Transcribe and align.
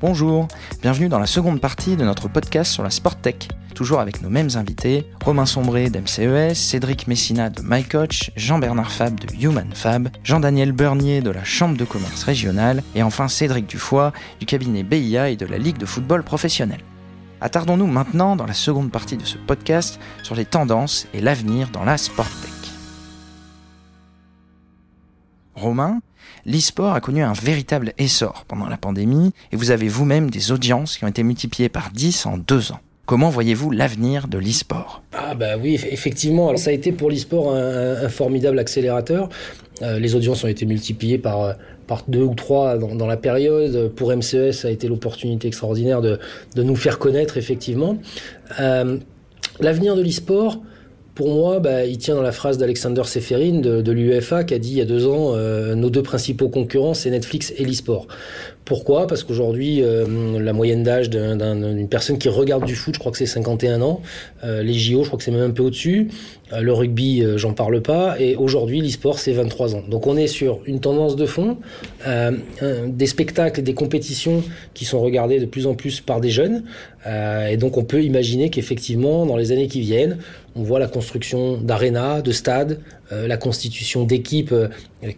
Bonjour, 0.00 0.46
bienvenue 0.80 1.08
dans 1.08 1.18
la 1.18 1.26
seconde 1.26 1.60
partie 1.60 1.96
de 1.96 2.04
notre 2.04 2.28
podcast 2.28 2.70
sur 2.70 2.84
la 2.84 2.90
Sport 2.90 3.16
Tech. 3.16 3.48
Toujours 3.74 3.98
avec 3.98 4.22
nos 4.22 4.30
mêmes 4.30 4.50
invités, 4.54 5.10
Romain 5.24 5.44
Sombré 5.44 5.90
d'MCES, 5.90 6.54
Cédric 6.54 7.08
Messina 7.08 7.50
de 7.50 7.62
MyCoach, 7.64 8.30
Jean-Bernard 8.36 8.92
Fab 8.92 9.18
de 9.18 9.26
Human 9.34 9.68
Fab, 9.74 10.08
Jean-Daniel 10.22 10.70
Bernier 10.70 11.20
de 11.20 11.30
la 11.30 11.42
Chambre 11.42 11.76
de 11.76 11.84
commerce 11.84 12.22
régionale 12.22 12.84
et 12.94 13.02
enfin 13.02 13.26
Cédric 13.26 13.66
Dufoy 13.66 14.12
du 14.38 14.46
cabinet 14.46 14.84
BIA 14.84 15.30
et 15.30 15.36
de 15.36 15.46
la 15.46 15.58
Ligue 15.58 15.78
de 15.78 15.86
football 15.86 16.22
professionnel. 16.22 16.78
Attardons-nous 17.40 17.88
maintenant 17.88 18.36
dans 18.36 18.46
la 18.46 18.54
seconde 18.54 18.92
partie 18.92 19.16
de 19.16 19.24
ce 19.24 19.36
podcast 19.36 19.98
sur 20.22 20.36
les 20.36 20.44
tendances 20.44 21.08
et 21.12 21.20
l'avenir 21.20 21.70
dans 21.70 21.82
la 21.82 21.98
Sport 21.98 22.30
Tech. 22.40 22.52
Romain, 25.56 25.98
l'e-sport 26.46 26.94
a 26.94 27.00
connu 27.00 27.22
un 27.22 27.32
véritable 27.32 27.92
essor 27.98 28.44
pendant 28.48 28.68
la 28.68 28.76
pandémie 28.76 29.32
et 29.52 29.56
vous 29.56 29.70
avez 29.70 29.88
vous-même 29.88 30.30
des 30.30 30.52
audiences 30.52 30.96
qui 30.96 31.04
ont 31.04 31.08
été 31.08 31.22
multipliées 31.22 31.68
par 31.68 31.90
10 31.90 32.26
en 32.26 32.38
deux 32.38 32.72
ans. 32.72 32.80
Comment 33.08 33.30
voyez-vous 33.30 33.70
l'avenir 33.70 34.28
de 34.28 34.36
l'e-sport? 34.36 35.02
Ah 35.14 35.34
bah 35.34 35.56
oui, 35.58 35.80
effectivement, 35.90 36.54
ça 36.58 36.68
a 36.68 36.72
été 36.74 36.92
pour 36.92 37.08
l'e-sport 37.08 37.54
un, 37.54 38.08
formidable 38.10 38.58
accélérateur. 38.58 39.30
Euh, 39.80 39.98
les 39.98 40.14
audiences 40.14 40.44
ont 40.44 40.48
été 40.48 40.66
multipliées 40.66 41.16
par, 41.16 41.56
deux 42.08 42.22
ou 42.22 42.34
trois 42.34 42.76
dans, 42.76 43.06
la 43.06 43.16
période. 43.16 43.88
Pour 43.94 44.14
MCES, 44.14 44.52
ça 44.52 44.68
a 44.68 44.70
été 44.70 44.88
l'opportunité 44.88 45.48
extraordinaire 45.48 46.02
de, 46.02 46.18
nous 46.56 46.76
faire 46.76 46.98
connaître, 46.98 47.38
effectivement. 47.38 47.96
Euh, 48.60 48.98
l'avenir 49.58 49.96
de 49.96 50.02
l'e-sport, 50.02 50.60
pour 51.18 51.34
moi, 51.34 51.58
bah, 51.58 51.84
il 51.84 51.98
tient 51.98 52.14
dans 52.14 52.22
la 52.22 52.30
phrase 52.30 52.58
d'Alexander 52.58 53.02
Seferin 53.02 53.58
de, 53.58 53.90
l'UEFA 53.90 54.44
qui 54.44 54.54
a 54.54 54.60
dit 54.60 54.70
il 54.70 54.76
y 54.76 54.80
a 54.80 54.84
deux 54.84 55.04
ans 55.04 55.32
euh, 55.34 55.74
nos 55.74 55.90
deux 55.90 56.04
principaux 56.04 56.48
concurrents, 56.48 56.94
c'est 56.94 57.10
Netflix 57.10 57.52
et 57.56 57.64
l'e-sport. 57.64 58.06
Pourquoi? 58.68 59.06
Parce 59.06 59.24
qu'aujourd'hui, 59.24 59.82
euh, 59.82 60.38
la 60.38 60.52
moyenne 60.52 60.82
d'âge 60.82 61.08
d'une 61.08 61.88
personne 61.88 62.18
qui 62.18 62.28
regarde 62.28 62.66
du 62.66 62.74
foot, 62.74 62.92
je 62.92 62.98
crois 63.00 63.10
que 63.10 63.16
c'est 63.16 63.24
51 63.24 63.80
ans. 63.80 64.02
Euh, 64.44 64.62
les 64.62 64.74
JO, 64.74 65.04
je 65.04 65.06
crois 65.06 65.16
que 65.16 65.24
c'est 65.24 65.30
même 65.30 65.40
un 65.40 65.52
peu 65.52 65.62
au-dessus. 65.62 66.08
le 66.52 66.72
rugby, 66.74 67.24
j'en 67.36 67.54
parle 67.54 67.80
pas. 67.80 68.20
Et 68.20 68.36
aujourd'hui, 68.36 68.82
l'e-sport, 68.82 69.18
c'est 69.18 69.32
23 69.32 69.74
ans. 69.74 69.82
Donc 69.88 70.06
on 70.06 70.18
est 70.18 70.26
sur 70.26 70.60
une 70.66 70.80
tendance 70.80 71.16
de 71.16 71.24
fond, 71.24 71.56
des 72.06 73.06
spectacles 73.06 73.62
des 73.62 73.74
compétitions 73.74 74.42
qui 74.74 74.84
sont 74.84 75.00
regardés 75.00 75.40
de 75.40 75.46
plus 75.46 75.66
en 75.66 75.74
plus 75.74 76.00
par 76.00 76.20
des 76.20 76.30
jeunes. 76.30 76.64
et 77.06 77.56
donc 77.58 77.76
on 77.76 77.84
peut 77.84 78.02
imaginer 78.02 78.48
qu'effectivement, 78.48 79.26
dans 79.26 79.36
les 79.36 79.52
années 79.52 79.68
qui 79.68 79.80
viennent, 79.80 80.18
on 80.58 80.62
voit 80.62 80.78
la 80.80 80.88
construction 80.88 81.56
d'arénas, 81.56 82.22
de 82.22 82.32
stades, 82.32 82.72
euh, 82.72 82.97
la 83.10 83.36
constitution 83.36 84.04
d'équipes 84.04 84.52
euh, 84.52 84.68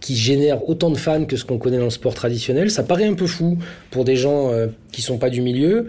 qui 0.01 0.17
génèrent 0.17 0.69
autant 0.69 0.91
de 0.91 0.97
fans 0.97 1.25
que 1.25 1.37
ce 1.37 1.45
qu'on 1.45 1.59
connaît 1.59 1.79
dans 1.79 1.85
le 1.85 1.91
sport 1.91 2.15
traditionnel. 2.15 2.71
Ça 2.71 2.83
paraît 2.83 3.07
un 3.07 3.15
peu 3.15 3.27
fou 3.27 3.59
pour 3.91 4.05
des 4.05 4.17
gens 4.17 4.53
euh, 4.53 4.69
qui 4.93 5.03
sont 5.03 5.19
pas 5.19 5.31
du 5.31 5.41
milieu, 5.41 5.87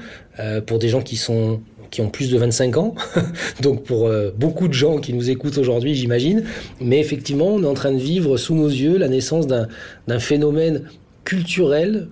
pour 0.66 0.80
des 0.80 0.90
gens 0.90 1.02
qui 1.02 1.18
sont 1.18 1.62
qui 1.92 2.00
ont 2.02 2.10
plus 2.10 2.32
de 2.32 2.38
25 2.38 2.78
ans, 2.78 2.96
donc 3.62 3.84
pour 3.84 4.10
beaucoup 4.38 4.70
de 4.70 4.74
gens 4.74 4.98
qui 5.00 5.14
nous 5.14 5.30
écoutent 5.30 5.58
aujourd'hui, 5.58 5.94
j'imagine. 5.94 6.46
Mais 6.80 7.00
effectivement, 7.00 7.48
on 7.48 7.62
est 7.62 7.68
en 7.68 7.74
train 7.74 7.92
de 7.92 8.00
vivre 8.00 8.38
sous 8.38 8.56
nos 8.56 8.70
yeux 8.70 8.98
la 8.98 9.10
naissance 9.10 9.46
d'un 9.46 10.20
phénomène 10.20 10.84
culturel, 11.26 12.08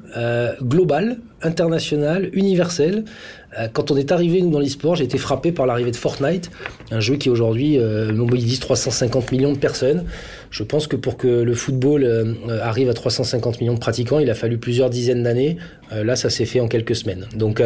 global, 0.62 1.20
international, 1.42 2.30
universel, 2.34 3.06
euh, 3.06 3.39
quand 3.74 3.92
on 3.92 3.98
est 3.98 4.12
arrivé 4.12 4.42
nous 4.42 4.52
dans 4.52 4.60
l'e-sport, 4.60 4.96
j'ai 4.96 5.04
été 5.04 5.18
frappé 5.18 5.52
par 5.52 5.66
l'arrivée 5.66 5.92
de 5.92 5.96
Fortnite, 5.96 6.52
un 6.92 7.00
jeu 7.00 7.16
qui 7.16 7.30
aujourd'hui 7.30 7.78
euh, 7.78 8.14
mobilise 8.14 8.60
350 8.60 9.32
millions 9.32 9.54
de 9.54 9.58
personnes. 9.58 10.06
Je 10.52 10.64
pense 10.64 10.88
que 10.88 10.96
pour 10.96 11.18
que 11.18 11.28
le 11.28 11.54
football 11.54 12.04
euh, 12.04 12.34
arrive 12.62 12.90
à 12.90 12.94
350 12.94 13.62
millions 13.62 13.74
de 13.74 13.80
pratiquants, 13.80 14.20
il 14.20 14.30
a 14.30 14.36
fallu 14.36 14.58
plusieurs 14.58 14.90
dizaines 14.90 15.24
d'années. 15.24 15.58
là, 15.92 16.16
ça 16.16 16.30
s'est 16.30 16.46
fait 16.46 16.60
en 16.60 16.68
quelques 16.68 16.96
semaines. 16.96 17.28
Donc, 17.36 17.64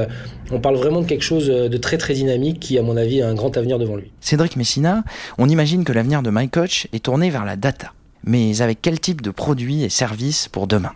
on 0.51 0.59
parle 0.59 0.75
vraiment 0.75 1.01
de 1.01 1.05
quelque 1.05 1.23
chose 1.23 1.47
de 1.47 1.77
très 1.77 1.97
très 1.97 2.13
dynamique 2.13 2.59
qui, 2.59 2.77
à 2.77 2.81
mon 2.81 2.95
avis, 2.95 3.21
a 3.21 3.27
un 3.27 3.33
grand 3.33 3.55
avenir 3.57 3.79
devant 3.79 3.95
lui. 3.95 4.11
Cédric 4.21 4.55
Messina, 4.55 5.03
on 5.37 5.49
imagine 5.49 5.83
que 5.83 5.91
l'avenir 5.91 6.21
de 6.21 6.29
MyCoach 6.29 6.87
est 6.93 7.03
tourné 7.03 7.29
vers 7.29 7.45
la 7.45 7.55
data. 7.55 7.93
Mais 8.23 8.61
avec 8.61 8.79
quel 8.81 8.99
type 8.99 9.21
de 9.21 9.31
produits 9.31 9.83
et 9.83 9.89
services 9.89 10.47
pour 10.47 10.67
demain? 10.67 10.91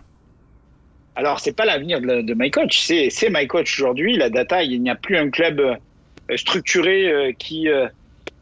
Alors, 1.18 1.40
c'est 1.40 1.52
pas 1.52 1.64
l'avenir 1.64 2.00
de, 2.00 2.32
MyCoach, 2.32 2.78
c'est, 2.78 3.28
MyCoach 3.28 3.80
aujourd'hui. 3.80 4.16
La 4.16 4.30
data, 4.30 4.62
il 4.62 4.80
n'y 4.80 4.88
a 4.88 4.94
plus 4.94 5.16
un 5.16 5.30
club 5.30 5.58
euh, 5.58 6.36
structuré 6.36 7.08
euh, 7.08 7.32
qui, 7.36 7.68
euh, 7.68 7.88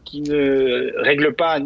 qui 0.05 0.21
ne 0.21 0.93
règle 0.97 1.33
pas 1.33 1.57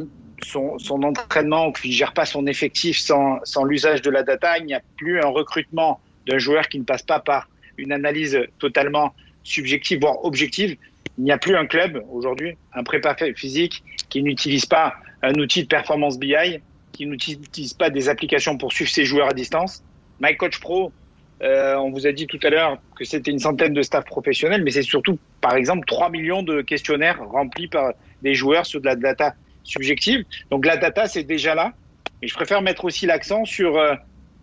son, 0.42 0.80
son 0.80 1.04
entraînement 1.04 1.74
qui 1.74 1.90
ne 1.90 1.94
gère 1.94 2.14
pas 2.14 2.24
son 2.24 2.48
effectif 2.48 2.98
sans, 2.98 3.40
sans 3.44 3.66
l'usage 3.66 4.02
de 4.02 4.10
la 4.10 4.24
data. 4.24 4.58
Il 4.58 4.66
n'y 4.68 4.74
a 4.74 4.80
plus 4.96 5.20
un 5.20 5.28
recrutement 5.28 6.00
d'un 6.28 6.38
joueur 6.38 6.70
qui 6.70 6.80
ne 6.80 6.86
passe 6.86 7.04
pas 7.04 7.20
par 7.20 7.50
une 7.78 7.92
analyse 7.92 8.40
totalement 8.58 9.14
subjective, 9.44 10.00
voire 10.00 10.24
objective. 10.24 10.78
Il 11.18 11.26
n'y 11.26 11.34
a 11.34 11.38
plus 11.38 11.58
un 11.58 11.66
club 11.66 12.02
aujourd'hui, 12.10 12.56
un 12.74 12.86
prépa 12.86 13.18
physique, 13.36 13.84
qui 14.08 14.24
n'utilise 14.24 14.66
pas 14.66 14.96
un 15.24 15.34
outil 15.34 15.64
de 15.64 15.68
performance 15.68 16.18
BI, 16.18 16.62
qui 16.94 17.06
n'utilise 17.06 17.74
pas 17.74 17.90
des 17.90 18.08
applications 18.08 18.58
pour 18.58 18.72
suivre 18.72 18.90
ses 18.90 19.04
joueurs 19.04 19.28
à 19.28 19.34
distance. 19.34 19.84
MyCoach 20.22 20.60
Pro, 20.62 20.94
euh, 21.42 21.76
on 21.76 21.90
vous 21.90 22.06
a 22.06 22.12
dit 22.12 22.28
tout 22.28 22.40
à 22.44 22.50
l'heure 22.50 22.78
que 22.96 23.04
c'était 23.04 23.32
une 23.32 23.40
centaine 23.40 23.74
de 23.74 23.82
staff 23.82 24.06
professionnels, 24.06 24.64
mais 24.64 24.72
c'est 24.72 24.84
surtout, 24.84 25.18
par 25.42 25.56
exemple, 25.56 25.86
3 25.88 26.10
millions 26.10 26.44
de 26.44 26.62
questionnaires 26.62 27.20
remplis 27.30 27.68
par 27.68 27.94
des 28.22 28.36
joueurs 28.36 28.66
sur 28.66 28.80
de 28.80 28.86
la 28.86 28.96
data 28.96 29.34
subjective. 29.64 30.24
Donc 30.52 30.66
la 30.66 30.78
data, 30.78 31.08
c'est 31.08 31.24
déjà 31.24 31.56
là. 31.56 31.74
Et 32.22 32.28
je 32.28 32.36
préfère 32.36 32.62
mettre 32.62 32.86
aussi 32.86 33.08
l'accent 33.08 33.46
sur 33.46 33.78
euh, 33.78 33.96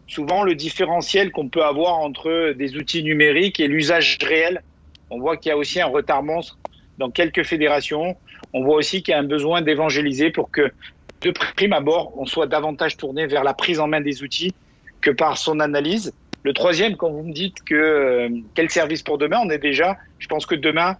souvent 0.08 0.42
le 0.42 0.56
différentiel 0.56 1.30
qu'on 1.30 1.48
peut 1.48 1.62
avoir 1.62 1.98
entre 1.98 2.52
des 2.52 2.76
outils 2.76 3.04
numériques 3.04 3.60
et 3.60 3.68
l'usage 3.68 4.18
réel. 4.20 4.62
On 5.10 5.20
voit 5.20 5.36
qu'il 5.36 5.50
y 5.50 5.52
a 5.52 5.56
aussi 5.56 5.80
un 5.80 5.86
retard 5.86 6.24
monstre 6.24 6.58
dans 6.98 7.10
quelques 7.10 7.44
fédérations. 7.44 8.16
On 8.52 8.64
voit 8.64 8.76
aussi 8.76 9.02
qu'il 9.02 9.12
y 9.12 9.14
a 9.14 9.20
un 9.20 9.24
besoin 9.24 9.62
d'évangéliser 9.62 10.30
pour 10.30 10.50
que, 10.50 10.72
de 11.20 11.30
prime 11.30 11.72
abord, 11.72 12.12
on 12.18 12.26
soit 12.26 12.48
davantage 12.48 12.96
tourné 12.96 13.26
vers 13.26 13.44
la 13.44 13.54
prise 13.54 13.78
en 13.78 13.86
main 13.86 14.00
des 14.00 14.24
outils 14.24 14.52
que 15.00 15.10
par 15.12 15.38
son 15.38 15.60
analyse. 15.60 16.12
Le 16.44 16.52
troisième, 16.52 16.96
quand 16.96 17.10
vous 17.10 17.24
me 17.24 17.32
dites 17.32 17.62
que 17.64 17.74
euh, 17.74 18.28
quel 18.54 18.70
service 18.70 19.02
pour 19.02 19.18
demain, 19.18 19.40
on 19.44 19.50
est 19.50 19.58
déjà, 19.58 19.96
je 20.18 20.28
pense 20.28 20.46
que 20.46 20.54
demain, 20.54 20.96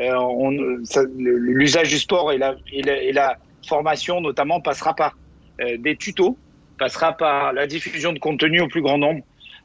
euh, 0.00 0.78
l'usage 1.16 1.90
du 1.90 1.98
sport 1.98 2.32
et 2.32 2.38
la, 2.38 3.36
formation 3.66 4.22
notamment 4.22 4.62
passera 4.62 4.94
par 4.94 5.18
euh, 5.60 5.76
des 5.76 5.94
tutos, 5.96 6.38
passera 6.78 7.12
par 7.12 7.52
la 7.52 7.66
diffusion 7.66 8.14
de 8.14 8.18
contenu 8.18 8.62
au 8.62 8.68
plus 8.68 8.80
grand 8.80 8.96
nombre, 8.96 9.22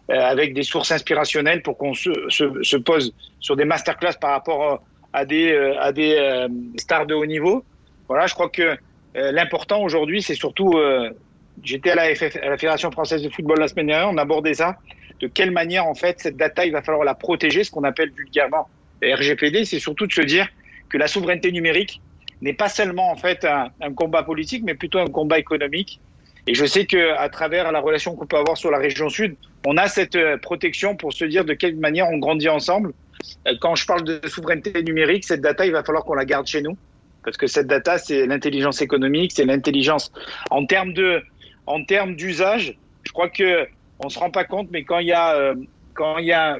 avec 0.09 0.53
des 0.53 0.63
sources 0.63 0.91
inspirationnelles 0.91 1.61
pour 1.61 1.77
qu'on 1.77 1.93
se, 1.93 2.11
se, 2.27 2.61
se, 2.61 2.75
pose 2.75 3.13
sur 3.39 3.55
des 3.55 3.63
masterclass 3.63 4.15
par 4.19 4.31
rapport 4.31 4.83
à 5.13 5.23
des, 5.23 6.47
stars 6.75 7.05
de 7.05 7.13
haut 7.13 7.25
niveau. 7.25 7.63
Voilà, 8.09 8.27
je 8.27 8.33
crois 8.33 8.49
que 8.49 8.75
l'important 9.15 9.81
aujourd'hui, 9.81 10.21
c'est 10.21 10.35
surtout 10.35 10.77
J'étais 11.61 11.91
à 11.91 12.01
à 12.01 12.49
la 12.49 12.57
Fédération 12.57 12.91
française 12.91 13.21
de 13.21 13.29
football 13.29 13.59
la 13.59 13.67
semaine 13.67 13.87
dernière, 13.87 14.09
on 14.09 14.17
abordait 14.17 14.55
ça 14.55 14.77
de 15.23 15.29
quelle 15.29 15.51
manière 15.51 15.87
en 15.87 15.95
fait 15.95 16.19
cette 16.19 16.35
data 16.35 16.65
il 16.65 16.73
va 16.73 16.81
falloir 16.81 17.05
la 17.05 17.15
protéger, 17.15 17.63
ce 17.63 17.71
qu'on 17.71 17.85
appelle 17.85 18.11
vulgairement 18.11 18.67
RGPD, 19.01 19.63
c'est 19.63 19.79
surtout 19.79 20.05
de 20.05 20.11
se 20.11 20.21
dire 20.21 20.49
que 20.89 20.97
la 20.97 21.07
souveraineté 21.07 21.49
numérique 21.53 22.01
n'est 22.41 22.53
pas 22.53 22.67
seulement 22.67 23.09
en 23.09 23.15
fait 23.15 23.45
un, 23.45 23.93
combat 23.93 24.23
politique, 24.23 24.63
mais 24.65 24.75
plutôt 24.75 24.99
un 24.99 25.07
combat 25.07 25.39
économique. 25.39 26.01
Et 26.45 26.55
je 26.55 26.65
sais 26.65 26.85
que 26.85 27.17
à 27.17 27.29
travers 27.29 27.71
la 27.71 27.79
relation 27.79 28.17
qu'on 28.17 28.25
peut 28.25 28.35
avoir 28.35 28.57
sur 28.57 28.69
la 28.69 28.79
région 28.79 29.07
sud, 29.07 29.37
on 29.65 29.77
a 29.77 29.87
cette 29.87 30.17
euh, 30.17 30.37
protection 30.37 30.97
pour 30.97 31.13
se 31.13 31.23
dire 31.23 31.45
de 31.45 31.53
quelle 31.53 31.77
manière 31.77 32.09
on 32.09 32.17
grandit 32.17 32.49
ensemble. 32.49 32.91
Euh, 33.47 33.53
quand 33.61 33.75
je 33.75 33.85
parle 33.85 34.03
de 34.03 34.19
souveraineté 34.27 34.83
numérique, 34.83 35.23
cette 35.23 35.39
data, 35.39 35.65
il 35.65 35.71
va 35.71 35.85
falloir 35.85 36.03
qu'on 36.03 36.15
la 36.15 36.25
garde 36.25 36.47
chez 36.47 36.61
nous, 36.61 36.77
parce 37.23 37.37
que 37.37 37.47
cette 37.47 37.67
data, 37.67 37.97
c'est 37.97 38.25
l'intelligence 38.25 38.81
économique, 38.81 39.31
c'est 39.33 39.45
l'intelligence 39.45 40.11
en 40.49 40.65
termes 40.65 40.93
en 41.65 41.85
termes 41.85 42.17
d'usage. 42.17 42.77
Je 43.03 43.13
crois 43.13 43.29
que 43.29 43.65
on 44.03 44.09
se 44.09 44.19
rend 44.19 44.31
pas 44.31 44.43
compte, 44.43 44.69
mais 44.71 44.83
quand 44.83 44.99
il 44.99 45.07
y 45.07 45.13
a 45.13 45.35
euh, 45.35 45.55
quand 45.93 46.17
il 46.17 46.25
y 46.25 46.31
a 46.33 46.57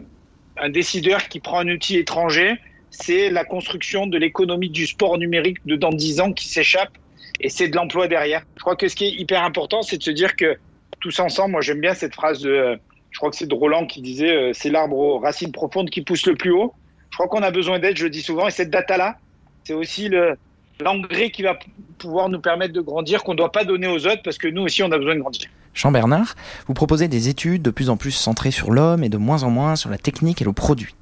un 0.57 0.69
décideur 0.69 1.27
qui 1.27 1.39
prend 1.39 1.59
un 1.59 1.67
outil 1.67 1.97
étranger, 1.97 2.53
c'est 2.91 3.29
la 3.29 3.43
construction 3.43 4.05
de 4.05 4.17
l'économie 4.17 4.69
du 4.69 4.85
sport 4.85 5.17
numérique 5.17 5.57
de 5.65 5.75
dans 5.75 5.89
10 5.89 6.21
ans 6.21 6.33
qui 6.33 6.47
s'échappe 6.47 6.91
et 7.39 7.49
c'est 7.49 7.67
de 7.67 7.75
l'emploi 7.75 8.07
derrière. 8.07 8.43
Je 8.55 8.61
crois 8.61 8.75
que 8.75 8.87
ce 8.87 8.95
qui 8.95 9.05
est 9.05 9.11
hyper 9.11 9.43
important, 9.43 9.81
c'est 9.81 9.97
de 9.97 10.03
se 10.03 10.11
dire 10.11 10.35
que 10.35 10.57
tous 10.99 11.19
ensemble, 11.19 11.51
moi 11.51 11.61
j'aime 11.61 11.81
bien 11.81 11.93
cette 11.93 12.13
phrase 12.13 12.41
de, 12.41 12.77
je 13.11 13.17
crois 13.17 13.29
que 13.29 13.35
c'est 13.35 13.47
de 13.47 13.53
Roland 13.53 13.85
qui 13.85 14.01
disait, 14.01 14.35
euh, 14.35 14.51
c'est 14.53 14.69
l'arbre 14.69 14.97
aux 14.97 15.19
racines 15.19 15.51
profondes 15.51 15.89
qui 15.89 16.01
pousse 16.01 16.25
le 16.25 16.35
plus 16.35 16.51
haut. 16.51 16.73
Je 17.09 17.17
crois 17.17 17.27
qu'on 17.27 17.43
a 17.43 17.51
besoin 17.51 17.79
d'aide, 17.79 17.97
je 17.97 18.05
le 18.05 18.09
dis 18.09 18.21
souvent, 18.21 18.47
et 18.47 18.51
cette 18.51 18.69
data-là, 18.69 19.17
c'est 19.63 19.73
aussi 19.73 20.09
le, 20.09 20.35
l'engrais 20.79 21.29
qui 21.29 21.43
va 21.43 21.57
pouvoir 21.97 22.29
nous 22.29 22.39
permettre 22.39 22.73
de 22.73 22.81
grandir, 22.81 23.23
qu'on 23.23 23.33
ne 23.33 23.37
doit 23.37 23.51
pas 23.51 23.65
donner 23.65 23.87
aux 23.87 24.07
autres, 24.07 24.23
parce 24.23 24.37
que 24.37 24.47
nous 24.47 24.63
aussi, 24.63 24.81
on 24.83 24.91
a 24.91 24.97
besoin 24.97 25.15
de 25.15 25.19
grandir. 25.19 25.49
Jean-Bernard, 25.73 26.35
vous 26.67 26.73
proposez 26.73 27.07
des 27.07 27.29
études 27.29 27.61
de 27.61 27.71
plus 27.71 27.89
en 27.89 27.97
plus 27.97 28.11
centrées 28.11 28.51
sur 28.51 28.71
l'homme 28.71 29.03
et 29.03 29.09
de 29.09 29.17
moins 29.17 29.43
en 29.43 29.49
moins 29.49 29.75
sur 29.75 29.89
la 29.89 29.97
technique 29.97 30.41
et 30.41 30.45
le 30.45 30.53
produit. 30.53 30.95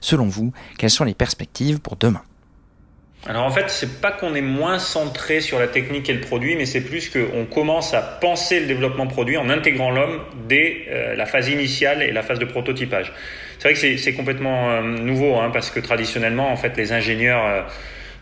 Selon 0.00 0.26
vous, 0.26 0.52
quelles 0.78 0.90
sont 0.90 1.04
les 1.04 1.14
perspectives 1.14 1.80
pour 1.80 1.96
demain? 1.96 2.22
Alors 3.26 3.44
en 3.44 3.50
fait, 3.50 3.68
c'est 3.68 4.00
pas 4.00 4.12
qu'on 4.12 4.34
est 4.34 4.40
moins 4.40 4.78
centré 4.78 5.40
sur 5.40 5.58
la 5.58 5.66
technique 5.66 6.08
et 6.08 6.12
le 6.12 6.20
produit, 6.20 6.54
mais 6.56 6.66
c'est 6.66 6.80
plus 6.80 7.10
qu'on 7.10 7.46
commence 7.46 7.92
à 7.92 8.00
penser 8.00 8.60
le 8.60 8.66
développement 8.66 9.08
produit 9.08 9.36
en 9.36 9.50
intégrant 9.50 9.90
l'homme 9.90 10.20
dès 10.48 10.86
euh, 10.88 11.16
la 11.16 11.26
phase 11.26 11.48
initiale 11.48 12.02
et 12.02 12.12
la 12.12 12.22
phase 12.22 12.38
de 12.38 12.44
prototypage. 12.44 13.12
C'est 13.58 13.72
vrai 13.72 13.74
que 13.74 13.98
c'est 13.98 14.14
complètement 14.14 14.70
euh, 14.70 14.82
nouveau, 14.82 15.36
hein, 15.36 15.50
parce 15.52 15.70
que 15.70 15.80
traditionnellement, 15.80 16.50
en 16.52 16.56
fait, 16.56 16.76
les 16.76 16.92
ingénieurs 16.92 17.44
euh, 17.44 17.62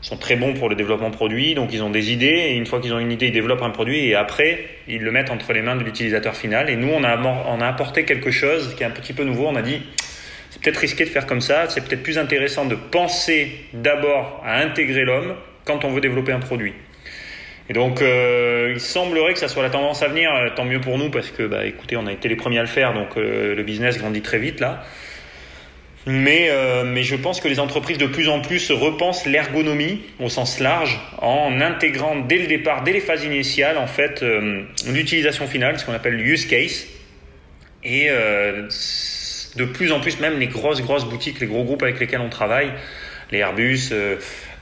sont 0.00 0.16
très 0.16 0.36
bons 0.36 0.54
pour 0.54 0.68
le 0.68 0.76
développement 0.76 1.10
produit, 1.10 1.54
donc 1.54 1.72
ils 1.72 1.82
ont 1.82 1.90
des 1.90 2.12
idées, 2.12 2.26
et 2.26 2.54
une 2.54 2.66
fois 2.66 2.80
qu'ils 2.80 2.92
ont 2.92 2.98
une 2.98 3.10
idée, 3.10 3.26
ils 3.26 3.32
développent 3.32 3.62
un 3.62 3.70
produit, 3.70 4.06
et 4.06 4.14
après, 4.14 4.66
ils 4.88 5.02
le 5.02 5.10
mettent 5.10 5.30
entre 5.30 5.52
les 5.52 5.62
mains 5.62 5.76
de 5.76 5.82
l'utilisateur 5.82 6.36
final. 6.36 6.70
Et 6.70 6.76
nous, 6.76 6.88
on 6.88 7.02
a, 7.02 7.18
on 7.18 7.60
a 7.60 7.66
apporté 7.66 8.04
quelque 8.04 8.30
chose 8.30 8.74
qui 8.76 8.82
est 8.82 8.86
un 8.86 8.90
petit 8.90 9.12
peu 9.12 9.24
nouveau. 9.24 9.46
On 9.46 9.56
a 9.56 9.62
dit, 9.62 9.82
c'est 10.50 10.62
peut-être 10.62 10.78
risqué 10.78 11.04
de 11.04 11.10
faire 11.10 11.26
comme 11.26 11.40
ça, 11.40 11.68
c'est 11.68 11.82
peut-être 11.84 12.02
plus 12.02 12.18
intéressant 12.18 12.66
de 12.66 12.74
penser 12.74 13.50
d'abord 13.72 14.42
à 14.44 14.58
intégrer 14.60 15.04
l'homme 15.04 15.34
quand 15.64 15.84
on 15.84 15.90
veut 15.90 16.00
développer 16.00 16.32
un 16.32 16.40
produit. 16.40 16.74
Et 17.68 17.72
donc, 17.72 18.00
euh, 18.00 18.70
il 18.74 18.80
semblerait 18.80 19.32
que 19.32 19.40
ça 19.40 19.48
soit 19.48 19.64
la 19.64 19.70
tendance 19.70 20.02
à 20.02 20.08
venir, 20.08 20.30
tant 20.54 20.64
mieux 20.64 20.80
pour 20.80 20.98
nous, 20.98 21.10
parce 21.10 21.30
que, 21.30 21.42
bah, 21.42 21.66
écoutez, 21.66 21.96
on 21.96 22.06
a 22.06 22.12
été 22.12 22.28
les 22.28 22.36
premiers 22.36 22.60
à 22.60 22.62
le 22.62 22.68
faire, 22.68 22.94
donc 22.94 23.16
le 23.16 23.60
business 23.64 23.98
grandit 23.98 24.22
très 24.22 24.38
vite 24.38 24.60
là. 24.60 24.84
Mais, 26.08 26.50
euh, 26.50 26.84
mais 26.84 27.02
je 27.02 27.16
pense 27.16 27.40
que 27.40 27.48
les 27.48 27.58
entreprises 27.58 27.98
de 27.98 28.06
plus 28.06 28.28
en 28.28 28.40
plus 28.40 28.70
repensent 28.70 29.28
l'ergonomie 29.28 30.02
au 30.20 30.28
sens 30.28 30.60
large 30.60 31.00
en 31.18 31.60
intégrant 31.60 32.14
dès 32.14 32.38
le 32.38 32.46
départ, 32.46 32.84
dès 32.84 32.92
les 32.92 33.00
phases 33.00 33.24
initiales, 33.24 33.76
en 33.76 33.88
fait, 33.88 34.22
euh, 34.22 34.62
l'utilisation 34.86 35.48
finale, 35.48 35.80
ce 35.80 35.84
qu'on 35.84 35.92
appelle 35.92 36.20
use 36.20 36.46
case. 36.46 36.86
Et 37.82 38.06
euh, 38.08 38.68
de 39.56 39.64
plus 39.64 39.90
en 39.90 39.98
plus, 39.98 40.20
même 40.20 40.38
les 40.38 40.46
grosses, 40.46 40.80
grosses 40.80 41.06
boutiques, 41.06 41.40
les 41.40 41.46
gros 41.48 41.64
groupes 41.64 41.82
avec 41.82 41.98
lesquels 41.98 42.20
on 42.20 42.28
travaille, 42.28 42.70
les 43.32 43.38
Airbus, 43.38 43.90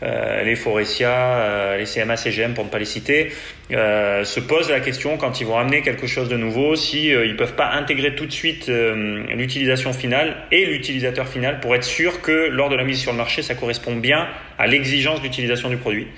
les 0.02 0.56
Forestia, 0.56 1.12
euh, 1.12 1.76
les 1.76 1.84
CMA, 1.84 2.16
CGM 2.16 2.54
pour 2.54 2.64
ne 2.64 2.70
pas 2.70 2.78
les 2.78 2.84
citer, 2.84 3.32
euh, 3.72 4.24
se 4.24 4.40
posent 4.40 4.70
la 4.70 4.80
question 4.80 5.16
quand 5.16 5.40
ils 5.40 5.46
vont 5.46 5.58
amener 5.58 5.82
quelque 5.82 6.06
chose 6.06 6.28
de 6.28 6.36
nouveau, 6.36 6.76
si 6.76 7.08
ils 7.08 7.32
ne 7.32 7.36
peuvent 7.36 7.54
pas 7.54 7.70
intégrer 7.70 8.14
tout 8.14 8.26
de 8.26 8.32
suite 8.32 8.68
l'utilisation 8.68 9.92
finale 9.92 10.36
et 10.52 10.66
l'utilisateur 10.66 11.28
final 11.28 11.60
pour 11.60 11.74
être 11.74 11.84
sûr 11.84 12.20
que 12.20 12.48
lors 12.50 12.68
de 12.68 12.76
la 12.76 12.84
mise 12.84 13.00
sur 13.00 13.12
le 13.12 13.18
marché, 13.18 13.42
ça 13.42 13.54
correspond 13.54 13.96
bien 13.96 14.28
à 14.58 14.66
l'exigence 14.66 15.22
d'utilisation 15.22 15.68
du 15.68 15.76
produit. 15.76 16.08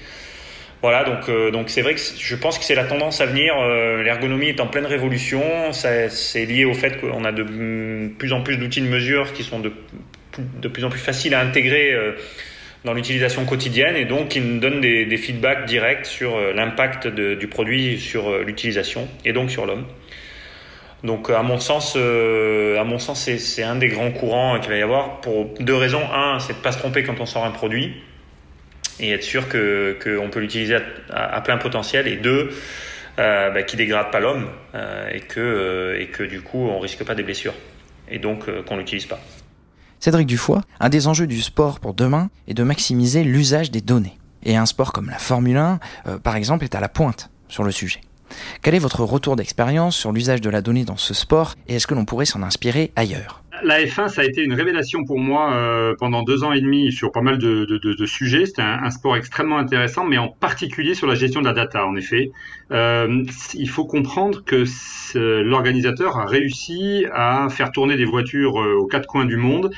Voilà, 0.82 1.04
donc 1.04 1.30
donc 1.52 1.70
c'est 1.70 1.82
vrai 1.82 1.94
que 1.94 2.00
je 2.18 2.36
pense 2.36 2.58
que 2.58 2.64
c'est 2.64 2.74
la 2.74 2.84
tendance 2.84 3.20
à 3.20 3.26
venir. 3.26 3.54
L'ergonomie 4.02 4.48
est 4.48 4.60
en 4.60 4.66
pleine 4.66 4.86
révolution. 4.86 5.42
C'est 5.72 6.44
lié 6.44 6.64
au 6.64 6.74
fait 6.74 7.00
qu'on 7.00 7.24
a 7.24 7.32
de 7.32 8.08
plus 8.18 8.32
en 8.32 8.42
plus 8.42 8.56
d'outils 8.56 8.82
de 8.82 8.88
mesure 8.88 9.32
qui 9.32 9.42
sont 9.42 9.58
de, 9.58 9.72
de 10.60 10.68
plus 10.68 10.84
en 10.84 10.90
plus 10.90 11.00
faciles 11.00 11.34
à 11.34 11.40
intégrer 11.40 11.94
dans 12.86 12.94
l'utilisation 12.94 13.44
quotidienne 13.44 13.96
et 13.96 14.04
donc 14.04 14.36
il 14.36 14.44
nous 14.44 14.60
donne 14.60 14.80
des, 14.80 15.16
feedbacks 15.16 15.66
directs 15.66 16.06
sur 16.06 16.36
euh, 16.36 16.52
l'impact 16.52 17.08
du 17.08 17.48
produit 17.48 17.98
sur 17.98 18.28
euh, 18.28 18.44
l'utilisation 18.44 19.08
et 19.24 19.32
donc 19.32 19.50
sur 19.50 19.66
l'homme. 19.66 19.86
Donc 21.02 21.28
à 21.28 21.42
mon 21.42 21.58
sens, 21.58 21.94
euh, 21.96 22.80
à 22.80 22.84
mon 22.84 23.00
sens, 23.00 23.28
c'est 23.28 23.62
un 23.64 23.74
des 23.74 23.88
grands 23.88 24.12
courants 24.12 24.58
qu'il 24.60 24.70
va 24.70 24.76
y 24.76 24.82
avoir 24.82 25.20
pour 25.20 25.46
deux 25.58 25.74
raisons. 25.74 26.02
Un, 26.12 26.38
c'est 26.38 26.54
de 26.54 26.58
pas 26.58 26.70
se 26.70 26.78
tromper 26.78 27.02
quand 27.02 27.20
on 27.20 27.26
sort 27.26 27.44
un 27.44 27.50
produit 27.50 27.92
et 29.00 29.10
être 29.10 29.24
sûr 29.24 29.48
que 29.48 29.98
qu'on 30.02 30.30
peut 30.30 30.40
l'utiliser 30.40 30.78
à, 31.10 31.40
plein 31.40 31.58
potentiel. 31.58 32.06
Et 32.06 32.16
deux, 32.16 32.50
euh, 33.18 33.50
bah, 33.50 33.62
dégrade 33.62 34.12
pas 34.12 34.20
l'homme 34.20 34.48
et 35.12 35.20
que 35.20 35.96
et 35.98 36.06
que 36.06 36.22
du 36.22 36.40
coup 36.40 36.68
on 36.68 36.78
risque 36.78 37.04
pas 37.04 37.14
des 37.14 37.24
blessures 37.24 37.54
et 38.08 38.18
donc 38.18 38.48
qu'on 38.64 38.76
l'utilise 38.76 39.06
pas. 39.06 39.20
Cédric 40.00 40.26
Dufoy, 40.26 40.60
un 40.80 40.88
des 40.88 41.06
enjeux 41.06 41.26
du 41.26 41.40
sport 41.40 41.80
pour 41.80 41.94
demain 41.94 42.30
est 42.48 42.54
de 42.54 42.62
maximiser 42.62 43.24
l'usage 43.24 43.70
des 43.70 43.80
données. 43.80 44.18
Et 44.42 44.56
un 44.56 44.66
sport 44.66 44.92
comme 44.92 45.10
la 45.10 45.18
Formule 45.18 45.56
1, 45.56 45.80
euh, 46.06 46.18
par 46.18 46.36
exemple, 46.36 46.64
est 46.64 46.74
à 46.74 46.80
la 46.80 46.88
pointe 46.88 47.30
sur 47.48 47.64
le 47.64 47.72
sujet. 47.72 48.00
Quel 48.62 48.74
est 48.74 48.80
votre 48.80 49.04
retour 49.04 49.36
d'expérience 49.36 49.96
sur 49.96 50.12
l'usage 50.12 50.40
de 50.40 50.50
la 50.50 50.62
donnée 50.62 50.84
dans 50.84 50.96
ce 50.96 51.14
sport 51.14 51.54
et 51.68 51.76
est-ce 51.76 51.86
que 51.86 51.94
l'on 51.94 52.04
pourrait 52.04 52.26
s'en 52.26 52.42
inspirer 52.42 52.92
ailleurs? 52.96 53.42
La 53.62 53.82
F1, 53.82 54.08
ça 54.08 54.22
a 54.22 54.24
été 54.24 54.42
une 54.42 54.54
révélation 54.54 55.04
pour 55.04 55.18
moi 55.18 55.54
euh, 55.54 55.94
pendant 55.98 56.22
deux 56.22 56.44
ans 56.44 56.52
et 56.52 56.60
demi 56.60 56.92
sur 56.92 57.12
pas 57.12 57.20
mal 57.20 57.38
de, 57.38 57.64
de, 57.64 57.78
de, 57.78 58.06
sujets. 58.06 58.46
C'était 58.46 58.62
un, 58.62 58.90
sport 58.90 59.16
extrêmement 59.16 59.58
intéressant, 59.58 60.04
mais 60.04 60.18
en 60.18 60.28
particulier 60.28 60.94
sur 60.94 61.06
la 61.06 61.14
gestion 61.14 61.40
de 61.40 61.46
la 61.46 61.52
data, 61.52 61.86
en 61.86 61.96
effet. 61.96 62.30
Euh, 62.72 63.24
il 63.54 63.68
faut 63.68 63.84
comprendre 63.84 64.44
que 64.44 64.64
l'organisateur 65.42 66.18
a 66.18 66.26
réussi 66.26 67.06
à 67.12 67.48
faire 67.48 67.70
tourner 67.72 67.96
des 67.96 68.04
voitures 68.04 68.60
euh, 68.60 68.74
aux 68.74 68.86
quatre 68.86 69.06
coins 69.06 69.24
du 69.24 69.36
monde 69.36 69.70